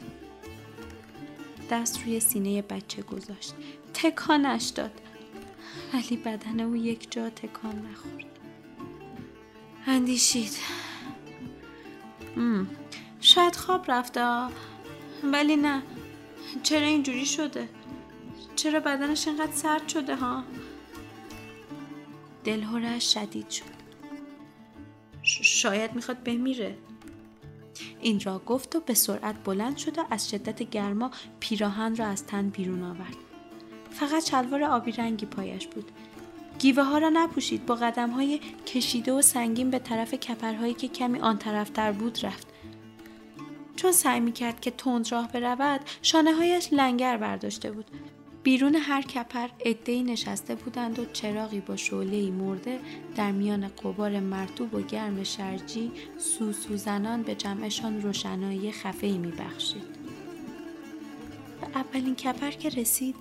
دست 1.72 2.03
روی 2.03 2.20
سینه 2.20 2.61
بچه 2.61 3.01
گذاشت. 3.01 3.53
تکانش 3.93 4.65
داد. 4.65 5.01
ولی 5.93 6.18
بدن 6.18 6.59
او 6.59 6.76
یک 6.76 7.11
جا 7.11 7.30
تکان 7.30 7.88
نخورد. 7.91 8.26
اندیشید. 9.88 10.51
مم. 12.38 12.68
شاید 13.22 13.55
خواب 13.55 13.91
رفته 13.91 14.47
ولی 15.24 15.55
نه 15.55 15.82
چرا 16.64 16.88
اینجوری 16.88 17.26
شده؟ 17.26 17.70
چرا 18.56 18.80
بدنش 18.80 19.28
اینقدر 19.28 19.52
سرد 19.52 19.88
شده 19.88 20.16
ها؟ 20.16 20.43
دلهورش 22.43 23.14
شدید 23.14 23.50
شد. 23.50 23.78
شاید 25.43 25.95
می‌خواد 25.95 26.24
بمیره. 26.24 26.78
این 28.02 28.20
را 28.20 28.39
گفت 28.39 28.76
و 28.76 28.80
به 28.80 28.93
سرعت 28.93 29.43
بلند 29.43 29.78
شد 29.78 29.98
و 29.98 30.06
از 30.10 30.30
شدت 30.30 30.64
گرما 30.64 31.12
پیراهن 31.39 31.95
را 31.95 32.06
از 32.06 32.26
تن 32.26 32.50
بیرون 32.50 32.84
آورد. 32.84 33.18
فقط 33.91 34.30
شلوار 34.30 34.64
آبی 34.64 34.91
رنگی 34.91 35.26
پایش 35.26 35.68
بود. 35.68 35.91
گیوه 36.60 36.84
ها 36.84 36.98
را 36.98 37.10
نپوشید. 37.10 37.66
با 37.66 37.76
قدم 37.76 38.10
های 38.10 38.39
کشیده 38.66 39.14
و 39.14 39.22
سنگین 39.22 39.70
به 39.70 39.80
طرف 39.80 40.14
کپرهایی 40.14 40.74
که 40.74 40.88
کمی 40.88 41.20
آن 41.20 41.38
طرفتر 41.38 41.91
بود 41.91 42.26
رفت. 42.26 42.48
چون 43.78 43.91
سعی 43.91 44.19
می 44.19 44.32
کرد 44.32 44.59
که 44.59 44.71
تند 44.71 45.11
راه 45.11 45.32
برود 45.32 45.82
شانه 46.01 46.34
هایش 46.34 46.69
لنگر 46.71 47.17
برداشته 47.17 47.71
بود 47.71 47.86
بیرون 48.43 48.75
هر 48.75 49.01
کپر 49.01 49.47
عدهای 49.65 50.03
نشسته 50.03 50.55
بودند 50.55 50.99
و 50.99 51.05
چراغی 51.05 51.59
با 51.59 51.75
شعله 51.75 52.32
مرده 52.32 52.80
در 53.15 53.32
میان 53.32 53.67
قبار 53.67 54.19
مرتوب 54.19 54.73
و 54.73 54.82
گرم 54.82 55.23
شرجی 55.23 55.91
سوسو 56.17 56.78
زنان 56.78 57.23
به 57.23 57.36
جمعشان 57.36 58.01
روشنایی 58.01 58.71
خفهی 58.71 59.17
می 59.17 59.32
بخشید. 59.32 59.84
به 61.61 61.67
اولین 61.80 62.15
کپر 62.15 62.51
که 62.51 62.69
رسید 62.69 63.15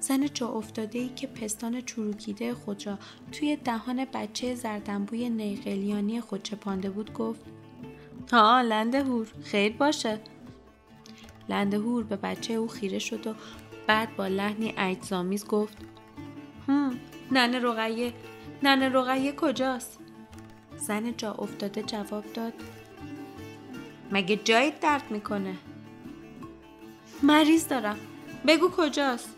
زن 0.00 0.26
جا 0.34 0.48
افتاده 0.48 0.98
ای 0.98 1.08
که 1.08 1.26
پستان 1.26 1.80
چروکیده 1.80 2.54
خود 2.54 2.86
را 2.86 2.98
توی 3.32 3.56
دهان 3.56 4.04
بچه 4.04 4.54
زردنبوی 4.54 5.30
نیقلیانی 5.30 6.20
خود 6.20 6.42
چپانده 6.42 6.90
بود 6.90 7.12
گفت 7.12 7.51
ها 8.32 8.60
لنده 8.60 9.02
هور. 9.02 9.26
خیر 9.44 9.72
باشه. 9.72 10.20
لنده 11.48 11.76
هور 11.76 12.04
به 12.04 12.16
بچه 12.16 12.54
او 12.54 12.68
خیره 12.68 12.98
شد 12.98 13.26
و 13.26 13.34
بعد 13.86 14.16
با 14.16 14.26
لحنی 14.26 14.74
اجزامیز 14.78 15.46
گفت 15.46 15.76
هم 16.68 17.00
ننه 17.30 17.58
رقیه 17.58 18.12
ننه 18.62 18.88
رقیه 18.88 19.32
کجاست؟ 19.32 19.98
زن 20.76 21.16
جا 21.16 21.32
افتاده 21.32 21.82
جواب 21.82 22.32
داد 22.32 22.52
مگه 24.12 24.36
جایت 24.36 24.80
درد 24.80 25.10
می‌کنه؟ 25.10 25.54
مریض 27.22 27.68
دارم. 27.68 27.96
بگو 28.46 28.68
کجاست؟ 28.76 29.36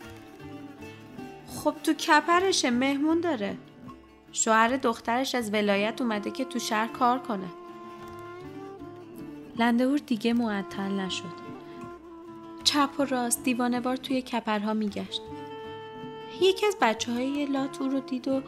خب 1.47 1.75
تو 1.85 1.93
کپرشه 1.93 2.71
مهمون 2.71 3.21
داره. 3.21 3.57
شوهر 4.33 4.77
دخترش 4.77 5.35
از 5.35 5.53
ولایت 5.53 6.01
اومده 6.01 6.31
که 6.31 6.45
تو 6.45 6.59
شهر 6.59 6.87
کار 6.87 7.19
کنه. 7.19 7.49
لندهور 9.59 9.99
دیگه 9.99 10.33
معطل 10.33 10.91
نشد. 11.01 11.45
چپ 12.65 12.91
و 12.99 13.05
راست 13.05 13.45
دیوانوار 13.45 13.97
توی 13.97 14.23
کپرها 14.23 14.75
میگشت. 14.75 15.23
یکی 16.41 16.67
از 16.67 16.77
بچه 16.81 17.13
های 17.13 17.47
لات 17.47 17.83
او 17.83 17.89
رو 17.89 18.01
دید 18.01 18.29
و 18.29 18.43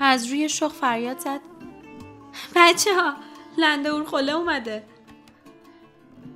از 0.00 0.26
روی 0.26 0.48
شخ 0.48 0.72
فریاد 0.72 1.18
زد. 1.18 1.40
بچه 2.56 2.94
ها 2.94 3.14
لنده 3.58 4.04
خله 4.04 4.32
اومده. 4.32 4.84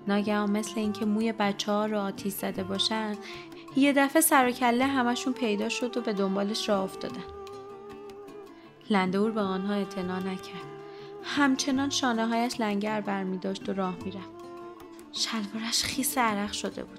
ناگهان 0.08 0.50
مثل 0.50 0.72
اینکه 0.76 1.04
موی 1.04 1.32
بچه 1.32 1.72
ها 1.72 1.86
رو 1.86 1.98
آتیش 1.98 2.32
زده 2.32 2.62
باشن 2.64 3.14
یه 3.76 3.92
دفعه 3.92 4.22
سر 4.22 4.48
و 4.48 4.50
کله 4.50 4.86
همشون 4.86 5.32
پیدا 5.32 5.68
شد 5.68 5.96
و 5.96 6.00
به 6.00 6.12
دنبالش 6.12 6.68
راه 6.68 6.82
افتادن. 6.82 7.24
لندهور 8.90 9.30
به 9.30 9.40
آنها 9.40 9.74
اعتنا 9.74 10.18
نکرد. 10.18 10.71
همچنان 11.24 11.90
شانه 11.90 12.26
هایش 12.26 12.60
لنگر 12.60 13.00
برمی 13.00 13.38
داشت 13.38 13.68
و 13.68 13.72
راه 13.72 13.96
می‌رفت. 14.04 14.42
شلوارش 15.12 15.84
خیس 15.84 16.18
عرق 16.18 16.52
شده 16.52 16.84
بود. 16.84 16.98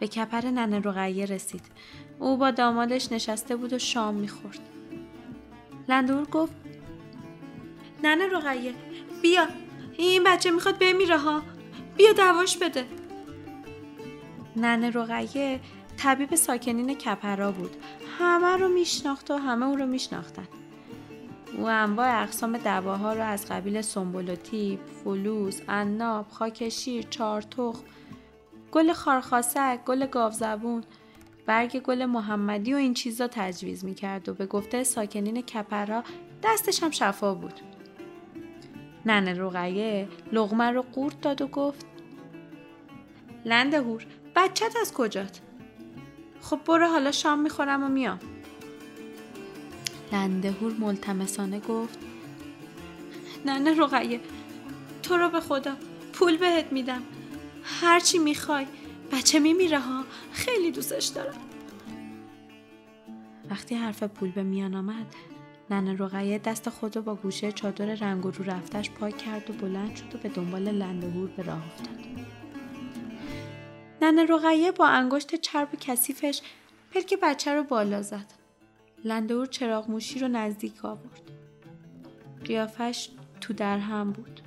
به 0.00 0.08
کپر 0.08 0.46
ننه 0.46 0.78
رقیه 0.78 1.24
رسید. 1.24 1.62
او 2.18 2.36
با 2.36 2.50
دامادش 2.50 3.12
نشسته 3.12 3.56
بود 3.56 3.72
و 3.72 3.78
شام 3.78 4.14
می‌خورد. 4.14 4.60
لندور 5.88 6.24
گفت 6.24 6.52
ننه 8.04 8.26
رقیه 8.26 8.74
بیا. 9.22 9.46
این 9.96 10.24
بچه 10.26 10.50
می‌خواد 10.50 10.78
بمیره 10.78 11.18
ها. 11.18 11.42
بیا 11.96 12.12
دواش 12.12 12.56
بده. 12.56 12.84
ننه 14.56 14.90
رقیه 14.90 15.60
طبیب 15.96 16.34
ساکنین 16.34 16.94
کپرا 16.94 17.52
بود. 17.52 17.76
همه 18.18 18.56
رو 18.56 18.68
میشناخت 18.68 19.30
و 19.30 19.36
همه 19.36 19.66
او 19.66 19.76
رو 19.76 19.86
میشناختن. 19.86 20.48
او 21.58 21.68
انواع 21.68 22.22
اقسام 22.22 22.58
دواها 22.58 23.12
رو 23.12 23.22
از 23.22 23.46
قبیل 23.46 23.80
سنبل‌الطیب، 23.80 24.80
فلوس، 24.86 25.60
عناب، 25.68 26.28
خاک 26.28 26.68
شیر، 26.68 27.06
چارتخم، 27.10 27.80
گل 28.72 28.92
خارخاسک، 28.92 29.84
گل 29.86 30.06
گاوزبون، 30.06 30.84
برگ 31.46 31.78
گل 31.78 32.04
محمدی 32.04 32.74
و 32.74 32.76
این 32.76 32.94
چیزا 32.94 33.28
تجویز 33.30 33.84
می‌کرد 33.84 34.28
و 34.28 34.34
به 34.34 34.46
گفته 34.46 34.84
ساکنین 34.84 35.42
کپرا 35.42 36.04
دستش 36.42 36.82
هم 36.82 36.90
شفا 36.90 37.34
بود. 37.34 37.60
ننه 39.06 39.34
رقیه 39.34 40.08
لقمه 40.32 40.70
رو 40.70 40.82
قورت 40.82 41.20
داد 41.20 41.42
و 41.42 41.46
گفت 41.46 41.86
لنده 43.44 43.80
هور 43.80 44.06
بچت 44.36 44.76
از 44.80 44.92
کجات؟ 44.92 45.40
خب 46.40 46.60
برو 46.66 46.86
حالا 46.86 47.12
شام 47.12 47.38
می‌خورم 47.40 47.84
و 47.84 47.88
میام. 47.88 48.18
لندهور 50.12 50.72
ملتمسانه 50.72 51.60
گفت 51.60 51.98
ننه 53.44 53.80
رقیه 53.80 54.20
تو 55.02 55.16
رو 55.16 55.28
به 55.28 55.40
خدا 55.40 55.76
پول 56.12 56.36
بهت 56.36 56.72
میدم 56.72 57.02
هرچی 57.64 58.18
می‌خوای 58.18 58.66
بچه 59.12 59.38
میمیره 59.38 59.78
ها 59.78 60.04
خیلی 60.32 60.70
دوستش 60.70 61.06
دارم. 61.06 61.34
وقتی 63.50 63.74
حرف 63.74 64.02
پول 64.02 64.30
به 64.30 64.42
میان 64.42 64.74
آمد 64.74 65.06
ننه 65.70 65.96
رقیه 65.96 66.38
دست 66.38 66.70
خود 66.70 66.96
رو 66.96 67.02
با 67.02 67.14
گوشه 67.14 67.52
چادر 67.52 67.94
رنگ 67.94 68.26
و 68.26 68.30
رو 68.30 68.44
رفتش 68.44 68.90
پاک 68.90 69.18
کرد 69.18 69.50
و 69.50 69.52
بلند 69.52 69.96
شد 69.96 70.14
و 70.14 70.18
به 70.18 70.28
دنبال 70.28 70.62
لندهور 70.62 71.28
به 71.28 71.42
راه 71.42 71.66
افتاد. 71.66 71.98
ننه 74.02 74.26
رقیه 74.26 74.72
با 74.72 74.86
انگشت 74.86 75.34
چرب 75.34 75.68
کثیفش 75.80 76.40
پلک 76.94 77.14
بچه 77.22 77.54
رو 77.54 77.62
بالا 77.62 78.02
زد. 78.02 78.41
لندهور 79.04 79.46
چراغ 79.46 79.90
موشی 79.90 80.18
رو 80.18 80.28
نزدیک 80.28 80.84
آورد. 80.84 81.30
قیافش 82.44 83.08
تو 83.40 83.52
در 83.52 83.78
هم 83.78 84.12
بود. 84.12 84.40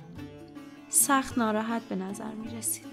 سخت 0.88 1.38
ناراحت 1.38 1.82
به 1.82 1.96
نظر 1.96 2.34
می 2.34 2.56
رسید. 2.56 2.86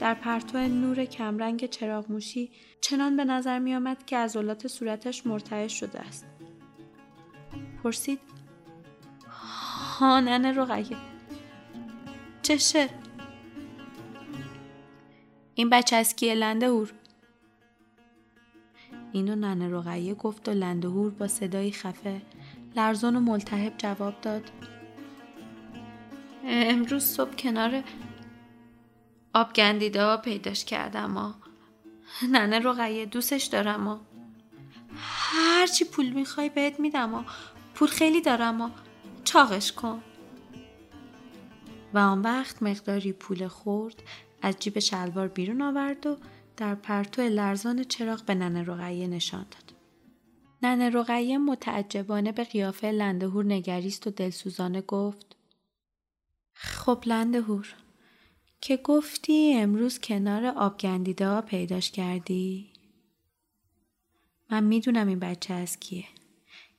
در 0.00 0.14
پرتو 0.14 0.58
نور 0.58 1.04
کمرنگ 1.04 1.66
چراغ 1.66 2.10
موشی 2.10 2.50
چنان 2.80 3.16
به 3.16 3.24
نظر 3.24 3.58
می 3.58 3.74
آمد 3.74 4.06
که 4.06 4.16
عضلات 4.16 4.66
صورتش 4.66 5.26
مرتعش 5.26 5.80
شده 5.80 6.00
است. 6.00 6.26
پرسید 7.82 8.20
ها 9.98 10.20
ننه 10.20 10.52
رقیه 10.52 10.96
چشه؟ 12.42 12.88
این 15.54 15.70
بچه 15.70 15.96
از 15.96 16.16
کیه 16.16 16.34
لنده 16.34 16.66
هور؟ 16.66 16.92
اینو 19.12 19.36
ننه 19.36 19.68
رقیه 19.68 20.14
گفت 20.14 20.48
و 20.48 20.52
لندهور 20.52 21.10
با 21.10 21.28
صدایی 21.28 21.72
خفه. 21.72 22.22
لرزان 22.76 23.16
و 23.16 23.20
ملتهب 23.20 23.74
جواب 23.78 24.20
داد. 24.22 24.50
امروز 26.44 27.04
صبح 27.04 27.36
کنار 27.36 27.82
آب 29.34 29.52
گندیده 29.52 30.16
پیداش 30.16 30.64
کردم 30.64 31.14
ها 31.14 31.34
ننه 32.32 32.58
رقیه 32.58 33.06
دوستش 33.06 33.44
دارم 33.44 33.88
ها 33.88 34.00
هرچی 34.96 35.84
پول 35.84 36.10
می‌خوای 36.10 36.48
بهت 36.48 36.80
میدم 36.80 37.10
ها 37.10 37.24
پول 37.74 37.88
خیلی 37.88 38.20
دارم 38.20 38.62
ها 38.62 38.70
چاقش 39.24 39.72
کن. 39.72 40.02
و 41.94 41.98
آن 41.98 42.22
وقت 42.22 42.62
مقداری 42.62 43.12
پول 43.12 43.48
خورد 43.48 44.02
از 44.42 44.56
جیب 44.58 44.78
شلوار 44.78 45.28
بیرون 45.28 45.62
آورد 45.62 46.06
و 46.06 46.16
در 46.60 46.74
پرتو 46.74 47.22
لرزان 47.22 47.84
چراغ 47.84 48.24
به 48.24 48.34
ننه 48.34 48.62
رقیه 48.62 49.06
نشان 49.06 49.46
داد. 49.50 49.74
ننه 50.62 50.90
رقیه 50.90 51.38
متعجبانه 51.38 52.32
به 52.32 52.44
قیافه 52.44 52.90
لندهور 52.90 53.44
نگریست 53.44 54.06
و 54.06 54.10
دلسوزانه 54.10 54.80
گفت 54.80 55.36
خب 56.52 57.02
لندهور 57.06 57.74
که 58.60 58.76
گفتی 58.76 59.54
امروز 59.54 59.98
کنار 59.98 60.46
آبگندیده 60.46 61.28
ها 61.28 61.40
پیداش 61.40 61.90
کردی؟ 61.90 62.72
من 64.50 64.64
می‌دونم 64.64 65.08
این 65.08 65.18
بچه 65.18 65.54
از 65.54 65.80
کیه. 65.80 66.04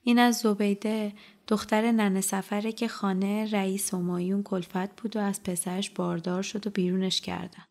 این 0.03 0.19
از 0.19 0.37
زبیده 0.37 1.13
دختر 1.47 1.91
ننه 1.91 2.21
سفره 2.21 2.71
که 2.71 2.87
خانه 2.87 3.49
رئیس 3.51 3.93
همایون 3.93 4.43
کلفت 4.43 5.01
بود 5.01 5.15
و 5.15 5.19
از 5.19 5.43
پسرش 5.43 5.89
باردار 5.89 6.41
شد 6.41 6.67
و 6.67 6.69
بیرونش 6.69 7.21
کردن. 7.21 7.63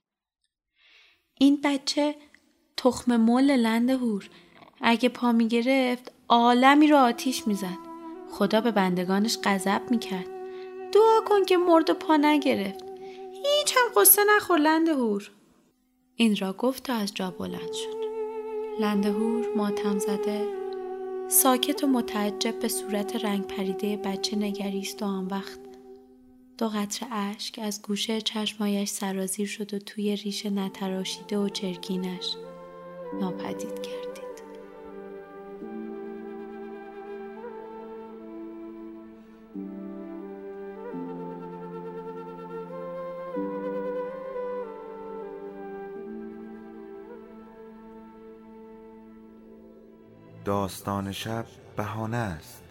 این 1.43 1.61
بچه 1.65 2.15
تخم 2.77 3.17
مل 3.17 3.51
لند 3.51 3.91
هور. 3.91 4.31
اگه 4.81 5.09
پا 5.09 5.33
می 5.33 5.49
گرفت 5.49 6.13
عالمی 6.29 6.87
رو 6.87 6.97
آتیش 6.97 7.47
می‌زد. 7.47 7.79
خدا 8.31 8.61
به 8.61 8.71
بندگانش 8.71 9.39
غضب 9.45 9.83
می‌کرد. 9.91 10.27
دعا 10.93 11.21
کن 11.27 11.45
که 11.45 11.57
مرد 11.57 11.91
و 11.91 11.95
پا 11.95 12.17
نگرفت. 12.17 12.85
هیچ 13.33 13.75
هم 13.77 14.03
قصه 14.03 14.23
نخور 14.37 14.59
لند 14.59 14.89
هور. 14.89 15.31
این 16.17 16.37
را 16.37 16.53
گفت 16.53 16.83
تا 16.83 16.95
از 16.95 17.15
جا 17.15 17.31
بلند 17.31 17.73
شد. 17.73 18.01
لند 18.81 19.07
هور 19.07 19.47
ماتم 19.57 19.99
زده 19.99 20.49
ساکت 21.29 21.85
و 21.85 21.87
متعجب 21.87 22.59
به 22.59 22.69
صورت 22.69 23.25
رنگ 23.25 23.47
پریده 23.47 23.97
بچه 23.97 24.37
نگریست 24.37 25.03
و 25.03 25.07
آن 25.07 25.27
وقت 25.27 25.59
دو 26.61 26.69
قطر 26.69 27.07
اشک 27.11 27.59
از 27.63 27.83
گوشه 27.83 28.21
چشمایش 28.21 28.89
سرازیر 28.89 29.47
شد 29.49 29.75
و 29.75 29.79
توی 29.79 30.17
ریش 30.17 30.47
نتراشیده 30.47 31.39
و 31.39 31.49
چرکینش 31.49 32.37
ناپدید 33.21 33.83
کردید. 33.83 34.43
داستان 50.45 51.13
شب 51.13 51.47
بهانه 51.77 52.17
است 52.17 52.63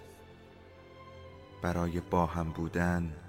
برای 1.62 2.00
با 2.00 2.26
هم 2.26 2.52
بودن 2.52 3.29